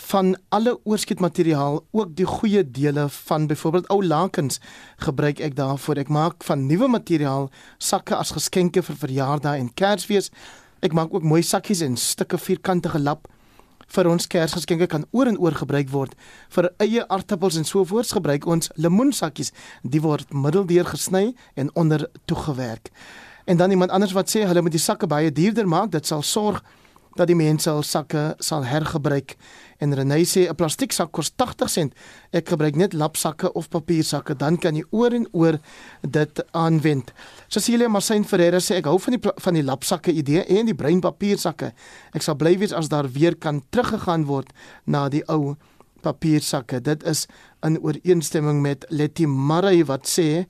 [0.00, 4.60] van alle oorskietmateriaal, ook die goeie dele van byvoorbeeld ou lakens
[5.04, 6.00] gebruik ek daarvoor.
[6.00, 10.30] Ek maak van nuwe materiaal sakke as geskenke vir verjaardae en Kersfees.
[10.80, 13.28] Ek maak ook mooi sakkies en stukke vierkantige lap
[13.90, 16.14] vir ons Kersgeskenke kan oor en oor gebruik word.
[16.54, 19.52] Vir eie aartappels en so voorts gebruik ons lemoensakkies.
[19.82, 22.92] Die word middeldeur gesny en onder toegewerk.
[23.50, 26.22] En dan iemand anders wat sê hulle moet die sakke baie duurder maak, dit sal
[26.22, 26.62] sorg
[27.18, 29.34] dat die mense al sakke sal hergebruik.
[29.80, 31.94] En Renay sê 'n plastieksak kos 80 sent.
[32.32, 35.58] Ek gebruik net lapsakke of papiersakke, dan kan jy oor en oor
[36.02, 37.12] dit aanwend.
[37.48, 41.00] Cecilia Marsin Ferreira sê ek hou van die van die lapsakke idee en die bruin
[41.00, 41.72] papiersakke.
[42.12, 44.52] Ek sal bly wees as daar weer kan teruggegaan word
[44.86, 45.56] na die ou
[46.02, 46.80] papiersakke.
[46.80, 47.26] Dit is
[47.64, 50.46] in ooreenstemming met Letty Marie wat sê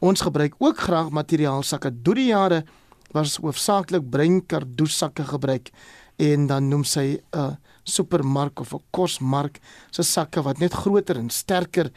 [0.00, 1.92] ons gebruik ook graag materiaalsakke.
[2.02, 2.64] Deur die jare
[3.12, 5.70] was hoofsaaklik bruin kardoesakke gebruik
[6.16, 11.16] en dan noem sy 'n uh, supermark of 'n kosmark se sakke wat net groter
[11.16, 11.90] en sterker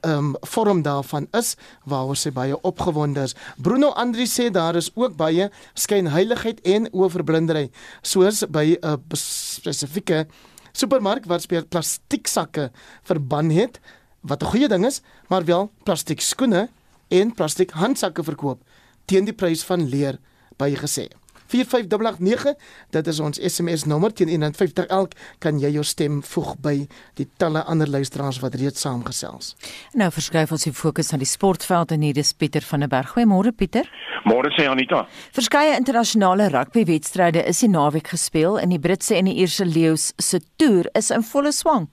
[0.00, 3.34] um vorm daarvan is waaroor sy baie opgewonde is.
[3.56, 7.70] Bruno Andri sê daar is ook baie skynheiligheid en oorverblindery
[8.02, 10.26] soos by 'n spesifieke
[10.72, 12.70] supermark wat spesiaal plastiek sakke
[13.02, 13.80] verban het
[14.22, 16.68] wat 'n goeie ding is, maar wel plastiek skoene
[17.08, 18.62] en plastiek handsakke verkoop
[19.06, 20.18] teen die prys van leer
[20.56, 21.08] bygesê.
[21.52, 22.54] 45889
[22.96, 26.76] dit is ons SMS nommer teen 150 elk kan jy jou stem voeg by
[27.20, 29.54] die talle ander luisteraars wat reeds saamgesels.
[29.98, 33.14] Nou verskuif ons die fokus na die sportveld en hier is Pieter van der Berg.
[33.16, 33.88] Goeiemôre Pieter.
[34.28, 35.04] Môre sê Anita.
[35.34, 40.40] Verskeie internasionale rugbywedstryde is die naweek gespeel en die Britse en die Ierse leeu's se
[40.56, 41.88] toer is in volle swang.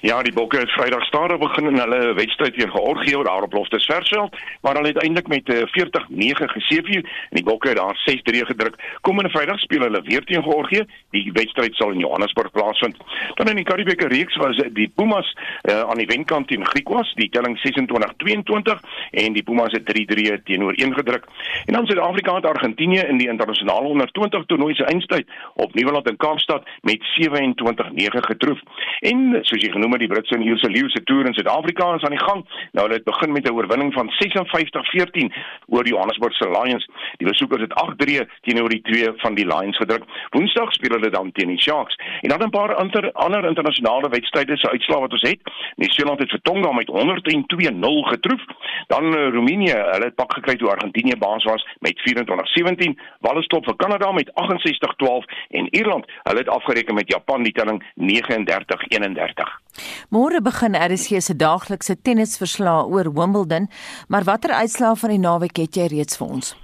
[0.00, 4.36] Ja, die Bokke het Vrydag stadig begin in hulle wedstryd teen Georgië daar op Loftusversveld,
[4.60, 5.68] maar hulle het uiteindelik met
[6.12, 8.74] 40-9 eh, geseëvier en die Bokke het daar 6-3 gedruk.
[9.00, 10.84] Komende Vrydag speel hulle weer teen Georgië.
[11.10, 12.96] Die wedstryd sal in Johannesburg plaasvind.
[13.34, 17.28] Dan in die Karibieke reeks was die Pumas uh, aan die wenkant teen Griekwas, die
[17.28, 18.80] telling 26-22
[19.10, 21.24] en die Pumas het 3-3 teenoor 1 gedruk.
[21.64, 26.08] En dan Suid-Afrika het Argentinië in die internasionale onder 20 toernooi se eindstryd op Nieuweland
[26.08, 28.60] in Kaapstad met 27-9 getroof.
[29.00, 32.04] En soos jy genoem het die Britse en Ierse leeu se toer in Suid-Afrika is
[32.04, 32.44] aan die gang.
[32.72, 35.32] Nou hulle het begin met 'n oorwinning van 56-14
[35.66, 36.86] oor die Johannesburgse Lions.
[37.16, 40.04] Die besoekers het 8-3 teenoor die twee van die Lions gedruk.
[40.30, 41.96] Woensdag speel hulle dan teen die Sharks.
[42.20, 45.40] En dan 'n paar inter, ander internasionale wedstryde se uitslae wat ons het.
[45.76, 48.44] Nieu-Seeland het vir Tonga met 102-0 getroof.
[48.86, 53.00] Dan uh, Roemenië, hulle het pak gekry toe Argentinië baas was met 24-17.
[53.20, 57.82] Wallis top vir Kanada met 68-12 en Ierland, hulle het afgereken met Japan die telling
[57.94, 59.60] 39-31.
[60.10, 63.70] Môre begin RSG se daaglikse tennisverslae oor Wimbledon,
[64.08, 66.54] maar watter uitslae van die naweek het jy reeds vir ons?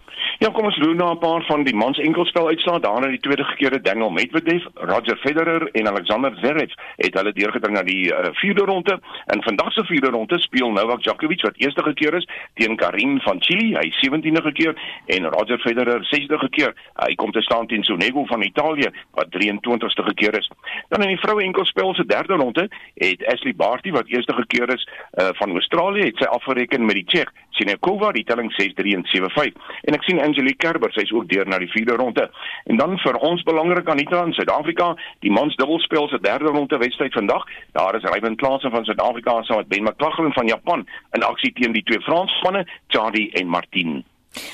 [0.43, 2.81] Ja, kom ons loop na 'n paar van die mans enkelspel uitslae.
[2.81, 7.83] Daarna die tweede keer Daniel Medvedev, Roger Federer en Alexander Zverev het hulle deurgedring na
[7.83, 9.01] die uh, vierde ronde.
[9.27, 13.43] En vandag se vierde ronde speel Novak Djokovic wat eerste keer is teen Karim van
[13.43, 14.75] Chili, hy 17de keer
[15.07, 16.75] en Roger Federer 60de keer.
[16.95, 20.51] Hy kom te staan teen Sonego van Italië wat 23ste keer is.
[20.89, 24.89] Dan in die vroue enkelspel se derde ronde het Ashley Barty wat eerste keer is
[25.13, 29.57] uh, van Australië het sy afgereken met die Tsjech Sinekova die telling 6-3 en 7-5.
[29.89, 32.29] En ek sien Angelique Kerber, sy's ook deur na die vierde ronde.
[32.71, 34.93] En dan vir ons belangrik Anita in Suid-Afrika,
[35.25, 37.45] die mans dubbelspel se derde ronde wedstryd vandag.
[37.77, 41.73] Daar is Ryan Klaasen van Suid-Afrika saam met Ben McLaughlin van Japan in aksie teen
[41.73, 44.03] die twee Fransspanne, Charlie en Martin.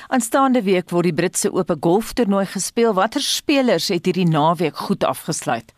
[0.08, 2.94] Aanstaande week word die Britse Ope golftoernooi gespeel.
[2.98, 5.74] Watter spelers het hierdie naweek goed afgesluit?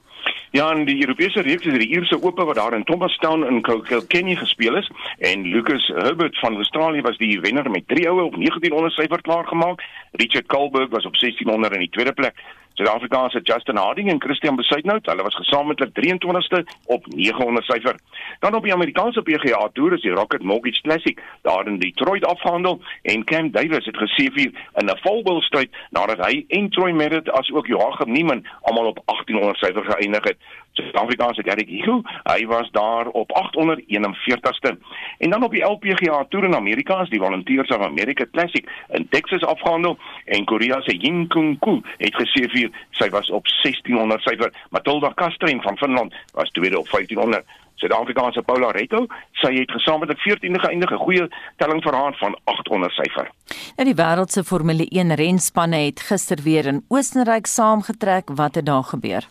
[0.53, 4.35] Ja, in die Europese reeks is die Ierse Ope wat daar in Thomastown in Kilkenny
[4.35, 8.95] gespeel is en Lucas Herbert van Australië was die wenner met 3 oue op 1900
[8.95, 9.85] syfer klaar gemaak.
[10.13, 12.35] Richard Colberg was op 1600 in die tweede plek.
[12.75, 17.97] Suid-Afrikaanse Justin Harding en Christian Besuitnout, hulle was gesamentlik 23ste op 900 syfer.
[18.39, 22.81] Dan op die Amerikaanse PGA Tour is die Rocket Mortgage Classic daar in Detroit afgehandel
[23.03, 27.51] en Cam Davis het geseëvier in 'n volbul stryd nadat hy en Troy Merritt as
[27.51, 30.37] ook Joachim Niemann almal op 1800 syfer geëindig het.
[30.73, 34.77] Suid-Afrikaanse Derek Hill, hy was daar op 841ste.
[35.19, 39.09] En dan op die LPGA Tour in Amerika is die Volunteers of America Classic in
[39.09, 42.71] Texas afgehandel en Korea se Jin Kung Koo het geseëvier.
[42.91, 44.53] Sy was op 1600 syfer.
[44.71, 47.45] Matilda Kastrein van Finland was tweede op 1500.
[47.81, 49.07] Suid-Afrikaanse Paula Retto,
[49.41, 53.31] sy het gesamentlik 14de geëindig, 'n goeie telling vir haar van 800 syfer.
[53.77, 58.29] Nou die wêreld se Formule 1 renspanne het gister weer in Oostenryk saamgetrek.
[58.35, 59.25] Wat het daar gebeur?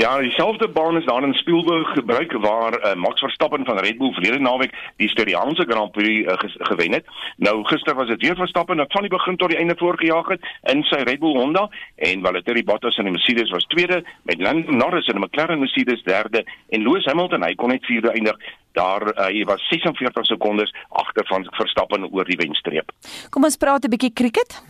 [0.00, 4.12] Ja, dieselfde baan is daar in Spielberg gebruik waar uh, Max Verstappen van Red Bull
[4.12, 7.04] verlede naweek die Styriaanse Grand Prix uh, gewen het.
[7.36, 10.48] Nou gister was dit weer Verstappen wat van die begin tot die einde voorgejaag het
[10.72, 14.72] in sy Red Bull Honda en Valtteri Bottas in die Mercedes was tweede met Lando
[14.72, 18.36] Norris in 'n McLaren Mercedes derde en Lewis Hamilton hy kon net vierde eindig.
[18.72, 22.92] Daar uh, hy was 46 sekondes agter van Verstappen oor die wenstreep.
[23.30, 24.62] Kom ons praat 'n bietjie cricket.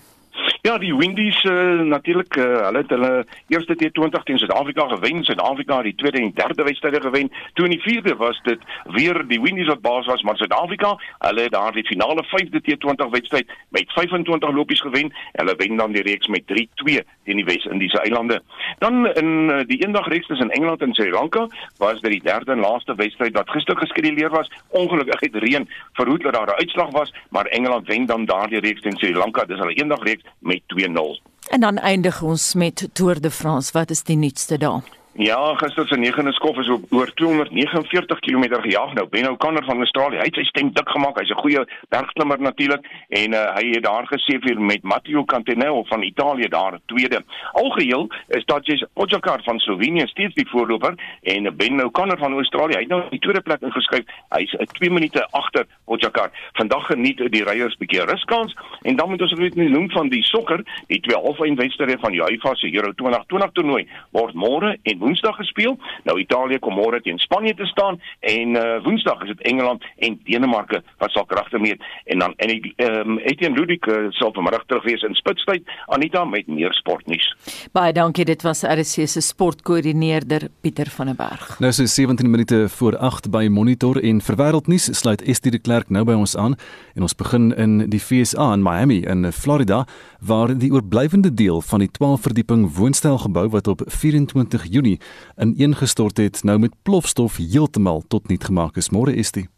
[0.62, 5.77] Ja, die Windies uh, natuurlik uh, hulle het hulle eerste T20 teen Suid-Afrika gewen, Suid-Afrika
[5.77, 7.31] het die tweede en derde wedstryde gewen.
[7.55, 11.40] Toe in die vierde was dit weer die Windies wat baas was, maar Suid-Afrika, hulle
[11.40, 15.12] het daar die finale vyfde T20 wedstryd met 25 lopies gewen.
[15.33, 18.43] Hulle wen dan die reeks met 3-2 teen die Wes-Indiese eilande.
[18.79, 21.47] Dan in uh, die eendagreeks tussen Engeland en Sri Lanka
[21.79, 24.51] was dit die derde en laaste wedstryd wat gister geskeduleer was.
[24.69, 28.81] Ongelukkig het reën verhoed dat daar 'n uitslag was, maar Engeland wen dan daardie reeks
[28.81, 29.45] teen Sri Lanka.
[29.45, 31.23] Dis hulle eendagreeks met 2-0.
[31.49, 33.73] En dan eindig ons met Tour de France.
[33.73, 34.83] Wat is die nuutste daar?
[35.21, 39.05] Ja, gister se negende skof is op oor 249 km gejaag nou.
[39.09, 41.19] Ben O'Connor van Australië, hy het sy stem dik gemaak.
[41.21, 46.03] Hy's 'n goeie bergklimmer natuurlik en uh, hy het daar vir met Matteo Cantanello van
[46.03, 47.21] Italië daar tweede.
[47.53, 52.81] Algeheel is Tadej Pogačar van Slovenië steeds die voorloper en Ben O'Connor van Australië, hy
[52.81, 54.05] het nou die tweede plek ingeskryf.
[54.29, 56.31] Hy's 'n uh, 2 minute agter Pogačar.
[56.53, 60.09] Vandag geniet die ryers 'n bietjie ruskans en dan moet ons ook net noem van
[60.09, 65.10] die sokker, die twee halfeindwedstryde van die UEFA se Euro 2020 toernooi word môre en
[65.11, 65.79] Woensdag gespeel.
[66.07, 70.18] Nou Italië kom môre teen Spanje te staan en uh, Woensdag is dit Engeland en
[70.25, 74.64] Denemarke wat sal kragte meet en dan en ehm um, Etienne Ludik uh, sal vanmiddag
[74.66, 77.27] terug wees in Spitstyd Anita met meer sportnuus.
[77.73, 81.59] Baie dankie dit was RC se sportkoördineerder Pieter van der Berg.
[81.59, 85.90] Nou so 17 minute voor 8 by Monitor en vir wêreldnuus sluit Estie de Klerk
[85.90, 86.55] nou by ons aan
[86.94, 89.85] en ons begin in die FSA in Miami in Florida
[90.20, 95.00] waar die oorblywende deel van die 12 verdieping woonstelgebou wat op 24 Junie Junie
[95.38, 98.90] ineengestort het, nou met plofstof heeltemal tot niet gemaak is.
[98.90, 99.48] Môre is dit.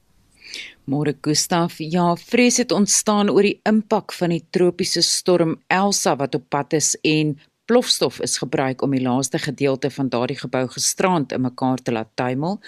[0.84, 6.34] Môre Gustaf, ja, vrees het ontstaan oor die impak van die tropiese storm Elsa wat
[6.34, 7.38] op pad is en
[7.72, 12.10] plofstof is gebruik om die laaste gedeelte van daardie gebou gisterand in mekaar te laat
[12.20, 12.58] tuimel.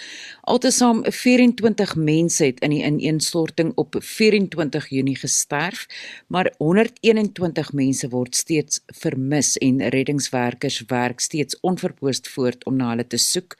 [0.49, 5.83] Altesaam 24 mense het in die ineenstorting op 24 Junie gesterf,
[6.27, 13.05] maar 121 mense word steeds vermis en reddingswerkers werk steeds onverpoost voort om na hulle
[13.05, 13.59] te soek.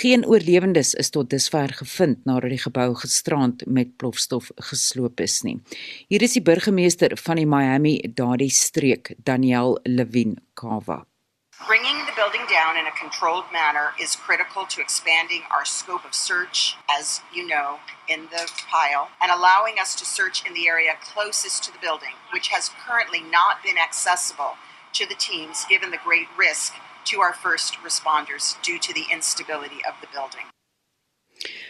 [0.00, 5.58] Geen oorlewendes is tot dusver gevind nadat die gebou gisterand met plofstof gesloop is nie.
[6.08, 10.38] Hier is die burgemeester van die Miami Dade streek, Daniel Levin
[11.66, 16.14] Bringing the building down in a controlled manner is critical to expanding our scope of
[16.14, 20.92] search, as you know, in the pile, and allowing us to search in the area
[21.02, 24.56] closest to the building, which has currently not been accessible
[24.92, 26.74] to the teams given the great risk
[27.06, 30.44] to our first responders due to the instability of the building.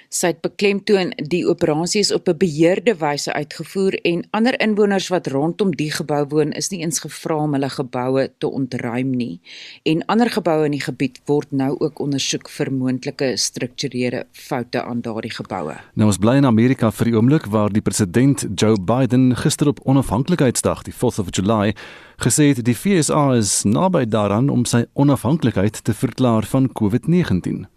[0.08, 5.26] Sy het beklemtoon die operasie is op 'n beheerde wyse uitgevoer en ander inwoners wat
[5.26, 9.40] rondom die gebou woon is nie eens gevra om hulle geboue te ontruim nie.
[9.82, 15.00] En ander geboue in die gebied word nou ook ondersoek vir moontlike strukturele foute aan
[15.00, 15.76] daardie geboue.
[15.94, 19.80] Nou ons bly in Amerika vir die oomblik waar die president Joe Biden gister op
[19.84, 21.74] onafhanklikheidsdag, die 4th of July,
[22.16, 27.75] gesê het die FSA is naby daaraan om sy onafhanklikheid te verklaar van COVID-19.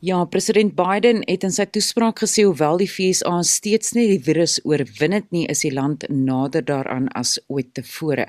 [0.00, 4.58] Ja, president Biden het in sy toespraak gesê hoewel die VSA steeds nie die virus
[4.68, 8.26] oorwin het nie, is die land nader daaraan as ooit tevore.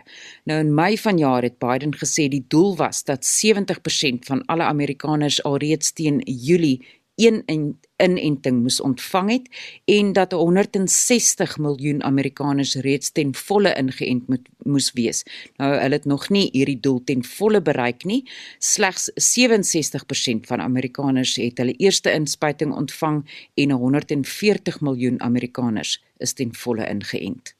[0.47, 5.41] Nou in Mei vanjaar het Biden gesê die doel was dat 70% van alle Amerikaners
[5.43, 6.80] alreeds teen Julie
[7.17, 9.47] een inenting moes ontvang het
[9.86, 15.23] en dat 160 miljoen Amerikaners reeds ten volle ingeënt moet moes wees.
[15.56, 18.30] Nou hulle het nog nie hierdie doel ten volle bereik nie.
[18.60, 26.53] Slegs 67% van Amerikaners het hulle eerste inspuiting ontvang en 140 miljoen Amerikaners is ten
[26.56, 27.56] volle ingeënt.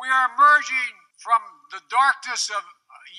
[0.00, 2.64] We are emerging from the darkness of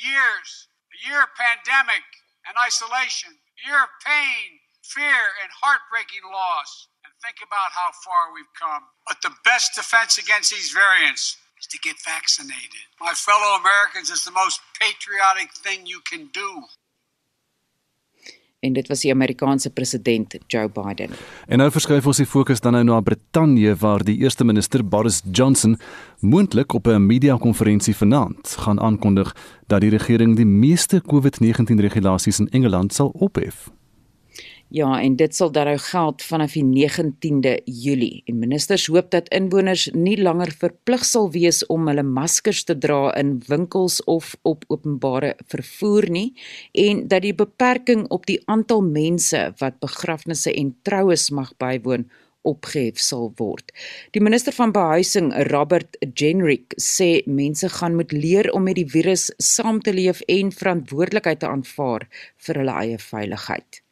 [0.02, 2.06] years, a year pandemic
[2.42, 8.84] and isolation, year pain fear and heartbreaking loss and think about how far we've come.
[9.08, 12.84] But the best defense against these variants is to get vaccinated.
[13.00, 16.68] My fellow Americans, it's the most patriotic thing you can do.
[18.64, 21.12] en dit was die Amerikaanse president Joe Biden.
[21.48, 25.22] En nou verskuif ons die fokus dan nou na Brittanje waar die eerste minister Boris
[25.32, 25.76] Johnson
[26.20, 29.36] moontlik op 'n media-konferensie vanaand gaan aankondig
[29.68, 33.68] dat die regering die meeste COVID-19 regulasies in Engeland sal ophef.
[34.74, 38.24] Ja, en dit sal daarou geld vanaf die 19de Julie.
[38.26, 43.12] En ministers hoop dat inwoners nie langer verplig sal wees om hulle maskers te dra
[43.22, 46.32] in winkels of op openbare vervoer nie
[46.72, 52.10] en dat die beperking op die aantal mense wat begrafnisse en troues mag bywoon
[52.42, 53.70] opgehef sal word.
[54.18, 59.30] Die minister van behuising, Robert Jenrick, sê mense gaan moet leer om met die virus
[59.38, 62.10] saam te leef en verantwoordelikheid te aanvaar
[62.42, 63.83] vir hulle eie veiligheid.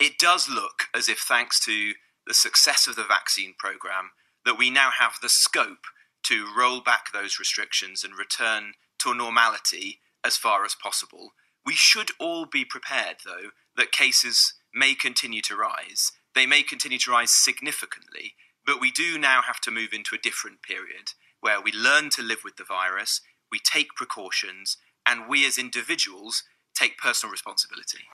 [0.00, 1.92] It does look as if, thanks to
[2.26, 4.10] the success of the vaccine program,
[4.44, 5.86] that we now have the scope
[6.24, 11.32] to roll back those restrictions and return to normality as far as possible.
[11.64, 16.12] We should all be prepared, though, that cases may continue to rise.
[16.34, 18.34] They may continue to rise significantly,
[18.66, 22.22] but we do now have to move into a different period where we learn to
[22.22, 28.04] live with the virus, we take precautions, and we as individuals take personal responsibility.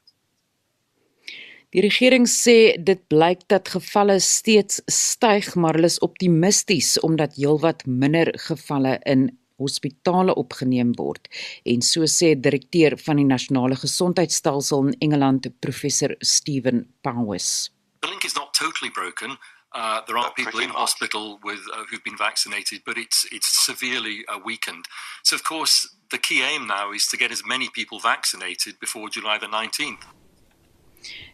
[1.74, 7.82] Die regering sê dit blyk dat gevalle steeds styg, maar hulle is optimisties omdat heelwat
[7.86, 9.26] minder gevalle in
[9.58, 11.26] hospitale opgeneem word.
[11.66, 17.72] En so sê direkteur van die nasionale gesondheidstelsel in Engeland, professor Stephen Powers.
[18.00, 19.38] The link is not totally broken.
[19.74, 24.24] Uh, there are people in hospital with uh, who've been vaccinated, but it's it's severely
[24.28, 24.86] uh, weakened.
[25.22, 29.10] So, of course, the key aim now is to get as many people vaccinated before
[29.10, 30.06] July the 19th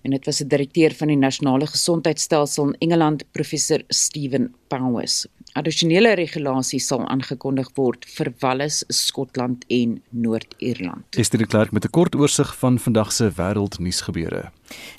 [0.03, 5.27] en dit was 'n direkteur van die nasionale gesondheidstelsel in Engeland professor Steven Powers.
[5.53, 11.05] Addisionele regulasies sal aangekondig word vir Wallis, Skotland en Noord-Ierland.
[11.11, 14.51] Dit 'n klerk met 'n kort oorsig van vandag se wêreldnuusgebeure?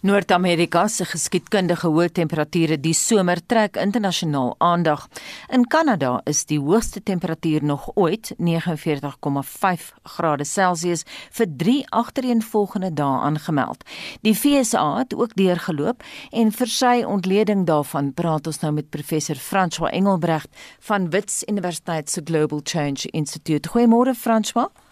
[0.03, 5.07] Noord-Amerika se geskiedkundige hoë temperature die somer trek internasionaal aandag.
[5.53, 13.21] In Kanada is die hoogste temperatuur nog ooit 49,5 grade Celsius vir 3 agtereenvolgende dae
[13.29, 13.83] aangemeld.
[14.21, 19.39] Die FSA het ook deurgeloop en vir sy ontleding daarvan praat ons nou met professor
[19.39, 23.69] François Engelbrecht van Wits Universiteit se Global Change Institute.
[23.69, 24.82] Goeiemôre François.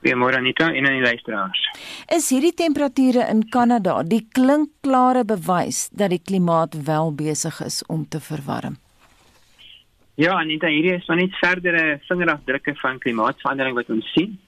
[0.00, 1.64] Goeiemôre Anita en aan die luisteraars.
[2.16, 8.06] Is hierdie temperature in Kanada die klinkklare bewys dat die klimaat wel besig is om
[8.08, 8.78] te verwarm?
[10.16, 14.38] Ja, Anita, hierdie is van net verdere vingerafdrukke van klimaatsverandering wat ons sien.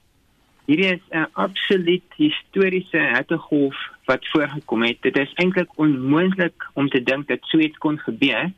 [0.65, 3.77] Hierdie is 'n absoluut historiese hittegolf
[4.09, 5.01] wat voorgekom het.
[5.01, 8.51] Dit is eintlik onmoontlik om te dink dat so iets kon gebeur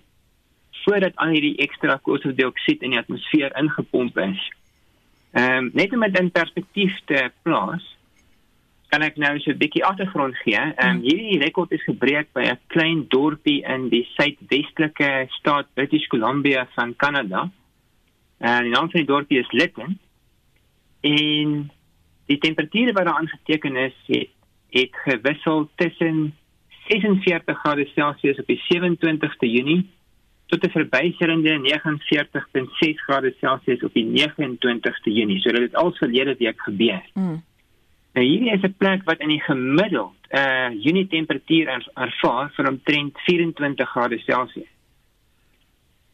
[0.85, 4.51] voordat al hierdie ekstra koolstofdioksied in die atmosfeer ingepomp is.
[5.35, 7.83] Ehm um, net om dit in perspektief te plaas,
[8.87, 10.55] kan ek nou so 'n bietjie agtergrond gee.
[10.55, 16.07] Ehm um, hierdie rekord is gebreek by 'n klein dorpie in die suidwestelike staat British
[16.07, 17.49] Columbia van Kanada.
[18.39, 19.99] En die naam van die dorpie is Lytton.
[21.01, 21.71] En
[22.25, 24.29] die temperature wat daar aangeteken is, het,
[24.69, 26.35] het gewissel tussen
[26.87, 29.89] 46 grade Celsius op die 27ste Junie
[30.45, 35.39] tot 'n verbyserende 49.6 grade Celsius op die 29ste Junie.
[35.39, 37.01] So dit het al verlede week gebeur.
[37.13, 37.43] Mm.
[38.13, 42.67] Nou hierdie is 'n plek wat in die gemiddeld 'n uh, unit temperatuur ervaar van
[42.67, 44.71] omtrent 24 grade Celsius.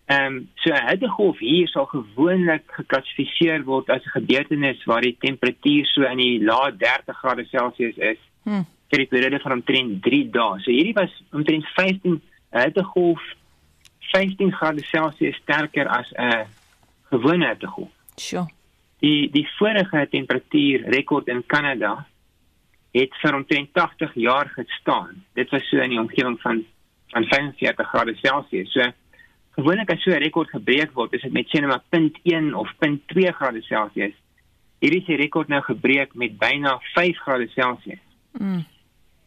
[0.05, 5.17] Ehm um, so 'n hittegolf hier sal gewoonlik geklassifiseer word as 'n gebeurtenis waar die
[5.19, 8.17] temperatuur so in die lae 30 grade Celsius is.
[8.43, 8.65] Hmm.
[8.91, 10.59] vir die periode van omtrent 3 dae.
[10.59, 13.21] So hierdie was omtrent 15 hittegolf
[14.11, 16.47] 15 grade Celsius sterker as 'n
[17.09, 17.91] gewone hittegolf.
[18.15, 18.45] Sjoe.
[18.99, 22.05] Die die vorige temperatuur rekord in Kanada
[22.91, 25.23] het vir omtrent 80 jaar gestaan.
[25.33, 26.65] Dit was so in die omgewing van
[27.11, 28.71] van 45 grade Celsius.
[28.71, 28.91] So
[29.57, 32.69] gewoonlik as so 'n rekord gebreek word, is dit met sê net maar 0.1 of
[32.79, 34.13] 0.2 grade Celsius.
[34.79, 37.99] Hierdie is die rekord nou gebreek met byna 5 grade Celsius.
[38.31, 38.65] Mm.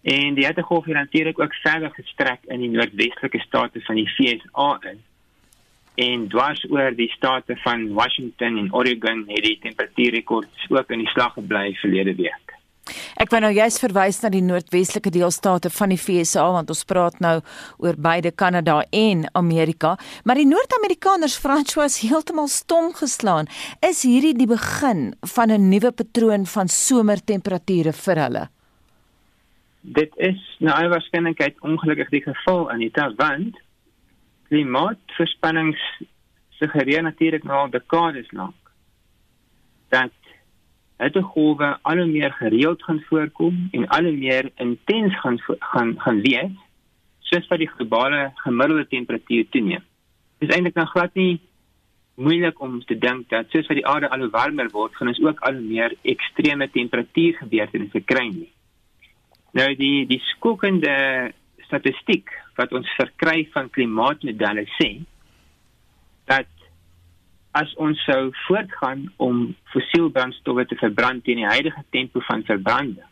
[0.05, 4.79] En die hittegolf het natuurlik ook verder gestrek in die noordwestelike state van die VSA
[4.91, 4.99] in.
[5.95, 11.13] En dwars oor die state van Washington en Oregon het die temperatuurrekords ook in die
[11.15, 12.53] slag gebly verlede week.
[13.17, 17.17] Ek wou nou juist verwys na die noordwestelike deelstate van die VSA want ons praat
[17.25, 17.39] nou
[17.81, 19.95] oor beide Kanada en Amerika,
[20.25, 23.49] maar die Noord-Amerikaners François heeltemal stom geslaan.
[23.81, 28.45] Is hierdie die begin van 'n nuwe patroon van somertemperature vir hulle?
[29.85, 33.59] Dit is nou al waarskynlikheid ongelukkig die geval in die want
[34.49, 35.81] klimaatverspannings
[36.57, 38.71] suggereer natuurlik nou al dekades lank
[39.93, 40.13] dat
[40.97, 46.21] hittegolwe al hoe meer gereeld gaan voorkom en al hoe meer intens gaan gaan gaan
[46.21, 46.57] wees
[47.21, 49.85] soos wat die globale gemiddelde temperatuur toeneem.
[50.39, 51.41] Is eintlik nou glad nie
[52.15, 55.23] moeilik om te dink dat soos wat die aarde al hoe warmer word, gaan ons
[55.25, 58.53] ook al hoe meer ekstreme temperatuurgebeurtenisse kry nie.
[59.55, 60.95] Nou die die skokkende
[61.69, 64.91] statistiek wat ons verkry van klimaatmodelle sê
[66.31, 66.51] dat
[67.55, 73.07] as ons sou voortgaan om fossielbrandstowwe te verbrand teen die huidige tempo van verbranding,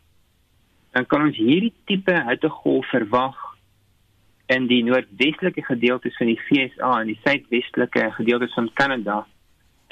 [0.92, 3.38] dan kan ons hierdie tipe hittegolf verwag
[4.52, 9.22] in die noordwestelike gedeeltes van die VSA en die suidwestelike gedeeltes van Kanada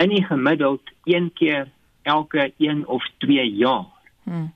[0.03, 1.71] in die gemiddeld een keer
[2.03, 3.87] elke 1 of 2 jaar.
[4.25, 4.51] Hmm.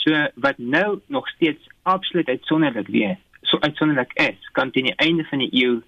[0.00, 5.24] So wat nou nog steeds absoluut uitsonderlik wees, so uitsonderlik is, kan teen die einde
[5.28, 5.80] van die eeu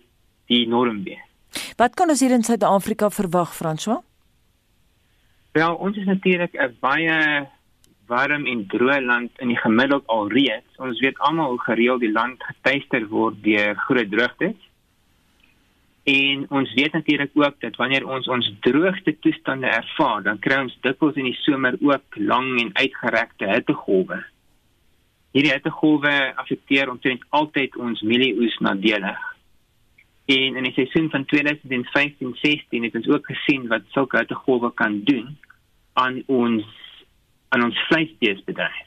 [0.50, 1.24] die norm wees.
[1.76, 4.00] Wat kan ons hier in Suid-Afrika verwag, François?
[5.52, 7.48] Wel, ons is natuurlik 'n baie
[8.06, 10.78] warm en droë land in die gemiddeld alreeds.
[10.78, 14.56] Ons weet almal hoe gereeld die land getuister word deur groot droogtes.
[16.02, 20.78] En ons weet natuurlik ook dat wanneer ons ons droogte toestande ervaar, dan kry ons
[20.82, 24.18] dikwels in die somer ook lang en uitgerekte hittegolwe.
[25.30, 29.22] Hierdie hittegolwe affekteer omtrent altyd ons mielieoes nadelig.
[30.26, 35.36] En in die seisoen van 2015-16 het ons ook gesien wat sulke hittegolwe kan doen
[35.92, 36.66] aan ons
[37.52, 38.86] aan ons vleisbeesbedryf.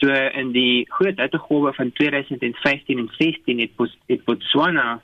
[0.00, 5.00] So in die groot hittegolwe van 2015 en 16 het, het Botswana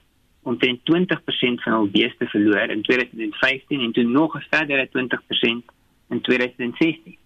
[0.47, 5.64] omtrent 20% van hul beeste verloor in 2015 en toe nog 'n verdere 20%
[6.09, 7.16] in 2016.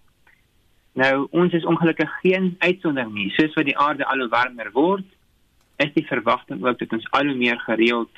[0.93, 3.29] Nou ons is ongelukkig geen uitsondering nie.
[3.29, 5.05] Soos wat die aarde al hoe warmer word,
[5.77, 8.11] is die verwagting ook dat ons al hoe meer gereeld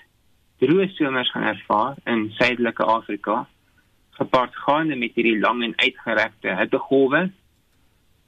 [0.63, 3.47] droë somers gaan ervaar in suidelike Afrika
[4.09, 7.31] gepaard gaande met hierdie lang en uitgerekte hittegolwe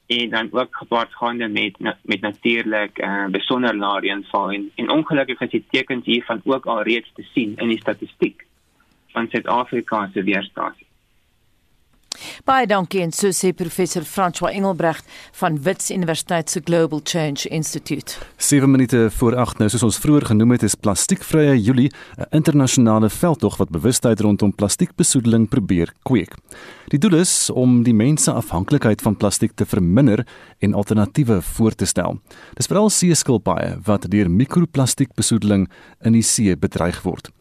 [0.05, 5.41] en dan ook gepaard gaande met met natuurlik uh, besonder lae reënval en, en ongelukkig
[5.41, 8.45] is die tekens hiervan ook al reeds te sien in die statistiek
[9.07, 10.85] van Suid-Afrika se weerstasie
[12.45, 15.07] Baie dankie en so sê professor François Engelbrecht
[15.39, 18.17] van Wits Universiteit se Global Change Institute.
[18.37, 23.09] 7 minute voor 8 nou soos ons vroeër genoem het is plastiekvrye Julie 'n internasionale
[23.09, 26.35] veldtog wat bewustheid rondom plastiekbesoedeling probeer kweek.
[26.93, 30.21] Die doel is om die mense afhanklikheid van plastiek te verminder
[30.61, 32.19] en alternatiewe voor te stel.
[32.59, 35.65] Dis veral seeskilpaaie wat deur mikroplastiekbesoedeling
[36.05, 37.31] in die see bedreig word.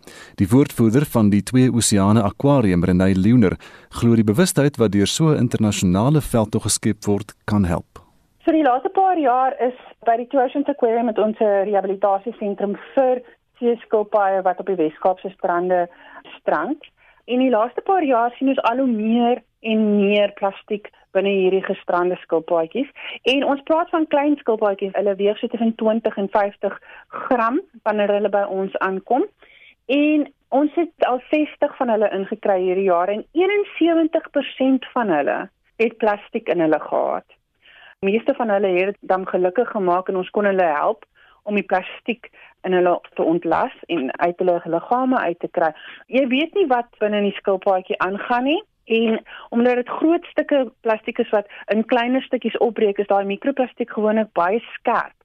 [0.40, 3.58] Die woordvoerder van die Twee Oseane Aquarium, Renay Leuner,
[4.00, 8.00] glo die bewustheid wat deur so 'n internasionale veldtog geskep word, kan help.
[8.44, 9.76] Vir die laaste paar jaar is
[10.06, 13.20] by die Two Oceans Aquarium met ons rehabilitasiesentrum vir
[13.58, 15.88] seeskilpaaie wat op die Weskaapse strande
[16.40, 16.80] strand.
[17.24, 21.62] In die laaste paar jaar sien ons al hoe meer en meer plastiek binne hierdie
[21.64, 22.90] gestrande skilpaadjies.
[23.32, 26.76] En ons praat van klein skilpaadjies hulle weeg so tussen 20 en 50
[27.28, 29.24] gram wanneer hulle by ons aankom.
[29.86, 35.38] En ons het al 60 van hulle ingekry hierdie jaar en 71% van hulle
[35.80, 37.26] het plastiek in hulle gehad.
[38.04, 41.08] Meeste van hulle het dan gelukkig gemaak en ons kon hulle help
[41.44, 42.30] om die plastiek
[42.64, 45.72] in hulle te ontlas en uit hulle liggame uit te kry.
[46.06, 50.72] Jy weet nie wat binne in die skilpaadjie aangaan nie En omdat dit groot stukke
[50.80, 55.16] plastiek is wat in kleiner stukkies opbreek, is daai mikroplastiek gewoonlik baie skerp.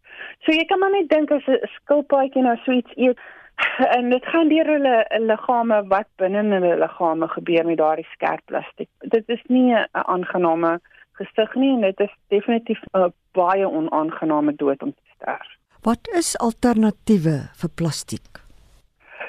[0.43, 3.19] So jy kan maar net dink as 'n skilpaadjie nou so iets eet
[3.97, 8.45] en dit gaan deur hulle liggame wat binne in hulle liggame gebeur met daardie skerp
[8.45, 8.89] plastiek.
[8.99, 10.79] Dit is nie 'n aangename
[11.19, 15.58] gesig nie en dit is definitief 'n baie onaangename dood om te sterf.
[15.81, 18.39] Wat is alternatiewe vir plastiek?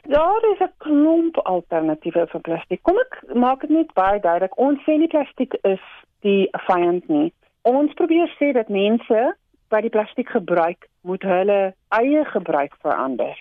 [0.02, 2.82] Daar is 'n klomp alternatiewe vir plastiek.
[2.82, 4.58] Kom ek maak dit net baie duidelik.
[4.58, 5.84] Ons sê nie plastiek is
[6.20, 7.32] die vyand nie.
[7.62, 9.36] Ons probeer sê dat mense
[9.68, 13.36] wat die plastiek gebruik, moet hulle eie gebruik verander.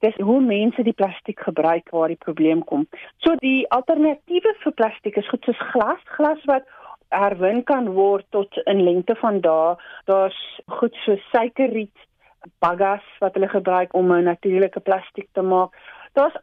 [0.00, 2.88] Dis hoe mense die plastiek gebruik waar die probleem kom.
[3.18, 6.64] So die alternatiewe vir plastiek is goed soos glas, glas wat
[7.08, 9.76] herwin kan word tot in lengte van dae.
[10.04, 12.07] Daar's goed so suikerriet,
[12.58, 15.74] bagas wat hulle gebruik om 'n natuurlike plastiek te maak.
[16.12, 16.36] Daar's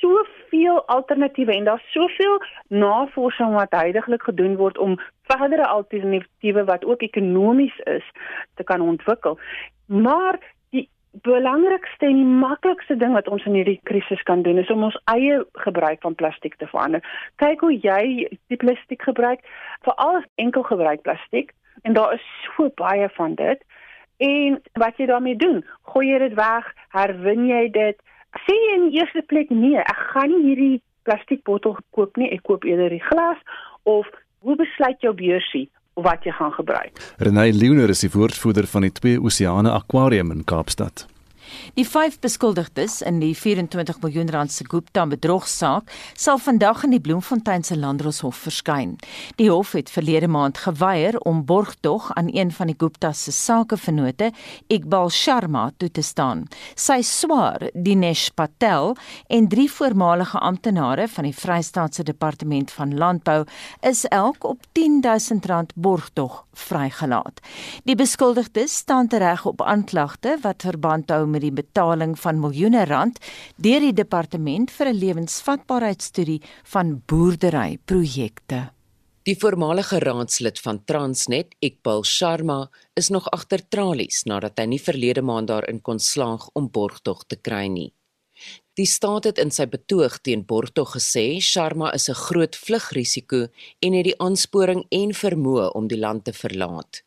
[0.00, 7.02] soveel alternatiewe en daar's soveel navorsing wat heidaglik gedoen word om verdere alternatiewe wat ook
[7.02, 8.04] ekonomies is
[8.54, 9.38] te kan ontwikkel.
[9.86, 10.38] Maar
[11.20, 14.96] belangrikste en die maklikste ding wat ons in hierdie krisis kan doen is om ons
[15.12, 17.04] eie gebruik van plastiek te verander.
[17.42, 19.44] Kyk hoe jy die plastiek gebruik,
[19.84, 21.52] veral enkel gebruik plastiek
[21.82, 23.60] en daar is so baie van dit.
[24.22, 25.60] En wat jy daarmee doen?
[25.90, 26.68] Gooi jy dit weg?
[26.94, 27.98] Herwin jy dit?
[28.46, 32.44] Sê jy in die eerste plek nee, ek gaan nie hierdie plastiekbottel koop nie, ek
[32.46, 33.40] koop eerder die glas
[33.90, 34.06] of
[34.46, 35.66] hoe besluit jou beursie
[36.00, 37.00] wat jy gaan gebruik.
[37.20, 41.06] Renay Leoner is die woordvoerder van die Twee Oseane Aquarium in Kaapstad.
[41.74, 47.00] Die vyf beskuldigdes in die 24 miljoen rand se Gupta bedrogsaak sal vandag in die
[47.00, 48.96] Bloemfontein se Landdroshof verskyn.
[49.36, 54.30] Die hof het verlede maand geweier om borgtog aan een van die Gupta se sakevennote,
[54.68, 56.46] Iqbal Sharma, toe te staan.
[56.74, 58.96] Sy swaar, Dinesh Patel
[59.28, 63.42] en drie voormalige amptenare van die Vrystaatse Departement van Landbou
[63.80, 67.40] is elk op R10000 borgtog vrygelaat.
[67.84, 73.18] Die beskuldigdes staan tereg op aanklagte wat verband hou met die betaling van miljoene rand
[73.56, 78.70] deur die departement vir 'n lewensvatbaarheidstudie van boerderyprojekte.
[79.22, 85.22] Die voormalige raadslid van Transnet, Iqbal Sharma, is nog agter tralies nadat hy nie verlede
[85.22, 87.92] maand daarin kon slaag om borgtog te kry nie.
[88.74, 93.46] Die staat het in sy betoog teen borgtog gesê Sharma is 'n groot vlugrisiko
[93.84, 97.02] en het die aansporing en vermoë om die land te verlaat.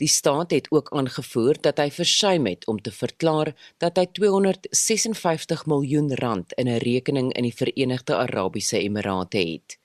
[0.00, 3.52] Die staat het ook aangevoer dat hy versuim het om te verklaar
[3.84, 9.76] dat hy 256 miljoen rand in 'n rekening in die Verenigde Arabiese Emirate het.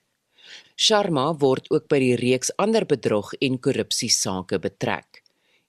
[0.75, 5.21] Sharma word ook by die reeks ander bedrog en korrupsie sake betrek.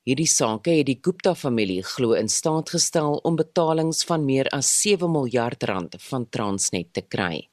[0.07, 4.70] Hierdie sake het die Gupta familie glo in staat gestel om betalings van meer as
[4.82, 7.49] 7 miljard rand van Transnet te kry.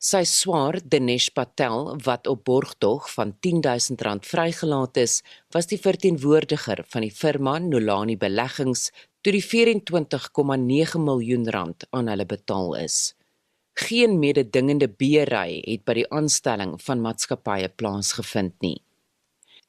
[0.00, 5.18] Sy swaar Dinesh Patel wat op borgtog van R10000 vrygelaat is,
[5.52, 8.86] was die verteenwoordiger van die firma Nolani Beleggings
[9.20, 13.12] toe die 24,9 miljoen rand aan hulle betaal is.
[13.76, 18.78] Geen mededingende beery het by die aanstelling van maatskappye plaasgevind nie.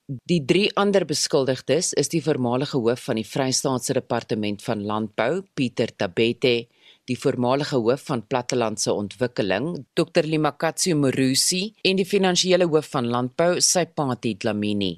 [0.08, 5.92] Die drie ander beskuldigdes is die voormalige hoof van die Vrystaatse Departement van Landbou, Pieter
[5.92, 6.70] Tabete,
[7.12, 13.54] die voormalige hoof van plattelandse ontwikkeling, Dr Limakatsi Morusi en die finansiële hoof van landbou,
[13.60, 14.94] Sypati Dlamini.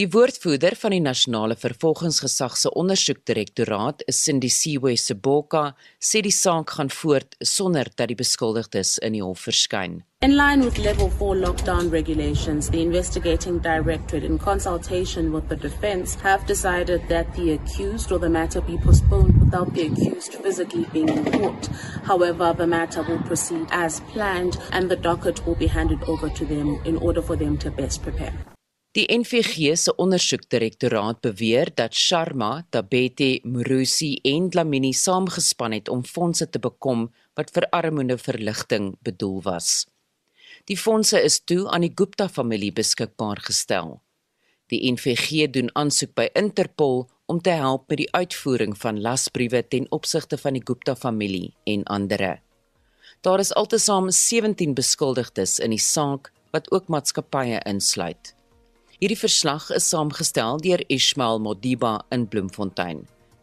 [0.00, 6.88] Die woordvoerder van die nasionale vervolgingsgesag se ondersoekdirektoraat, Cindy Siwe Seboka, sê die saak gaan
[6.88, 9.98] voort sonder dat die beskuldigdes in die hof verskyn.
[10.24, 16.16] In line with level 4 lockdown regulations, the investigating directorate in consultation with the defense
[16.22, 21.10] have decided that the accused or the matter be postponed without the accused physically being
[21.10, 21.68] in court.
[22.08, 26.46] However, the matter will proceed as planned and the docket will be handed over to
[26.46, 28.32] them in order for them to best prepare.
[28.92, 36.44] Die NVG se ondersoekdirektoraat beweer dat Sharma, Tabete, Murusi en Dlamini saamgespan het om fondse
[36.52, 39.86] te bekom wat vir armoede verligting bedoel was.
[40.68, 44.02] Die fondse is toe aan die Gupta familie beskikbaar gestel.
[44.68, 49.88] Die NVG doen aansoek by Interpol om te help met die uitvoering van lasbriewe ten
[49.88, 52.42] opsigte van die Gupta familie en ander.
[53.24, 58.36] Daar is altesaam 17 beskuldigdes in die saak wat ook maatskappye insluit.
[59.02, 63.00] Hierdie verslag is saamgestel deur Ismail Modiba in Bloemfontein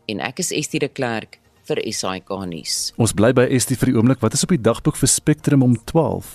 [0.08, 1.36] en ek is Estie de Klerk
[1.68, 2.76] vir SAK nuus.
[2.96, 4.22] Ons bly by Estie vir die oomblik.
[4.24, 6.30] Wat is op die dagboek vir Spectrum om 12?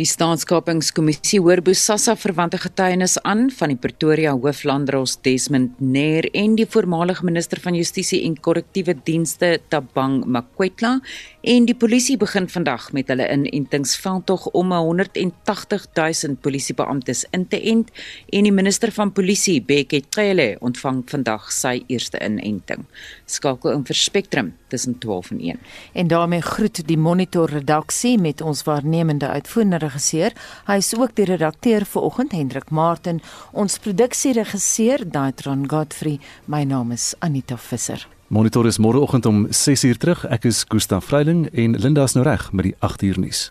[0.00, 6.64] Die staatskapingskommissie hoor Bosasa verwante getuienis aan van die Pretoria hooflandros Desmond Nair en die
[6.64, 10.94] voormalige minister van Justisie en Korrektiewe Dienste Tabang Makwetla
[11.44, 17.92] en die polisie begin vandag met hulle inentingsveldtog om 180 000 polisiebeamptes in te ent
[18.32, 22.88] en die minister van polisie Bekkie Cele ontvang vandag sy eerste inenting.
[23.28, 25.60] Skakel in vir Spectrum tussen 12 en 1.
[25.92, 30.32] En daarmee groet die Monitor redaksie met ons waarnemende uitvoerende regisseur.
[30.70, 33.20] Hy is ook die redakteur vir oggend Hendrik Martin,
[33.52, 36.20] ons produksieregisseur Daitron Godfrey.
[36.46, 38.06] My naam is Anita Visser.
[38.30, 40.26] Monitor is môreoggend om 6uur terug.
[40.30, 43.48] Ek is Gustaf Vreiling en Linda is nou reg met die 8uur nuus.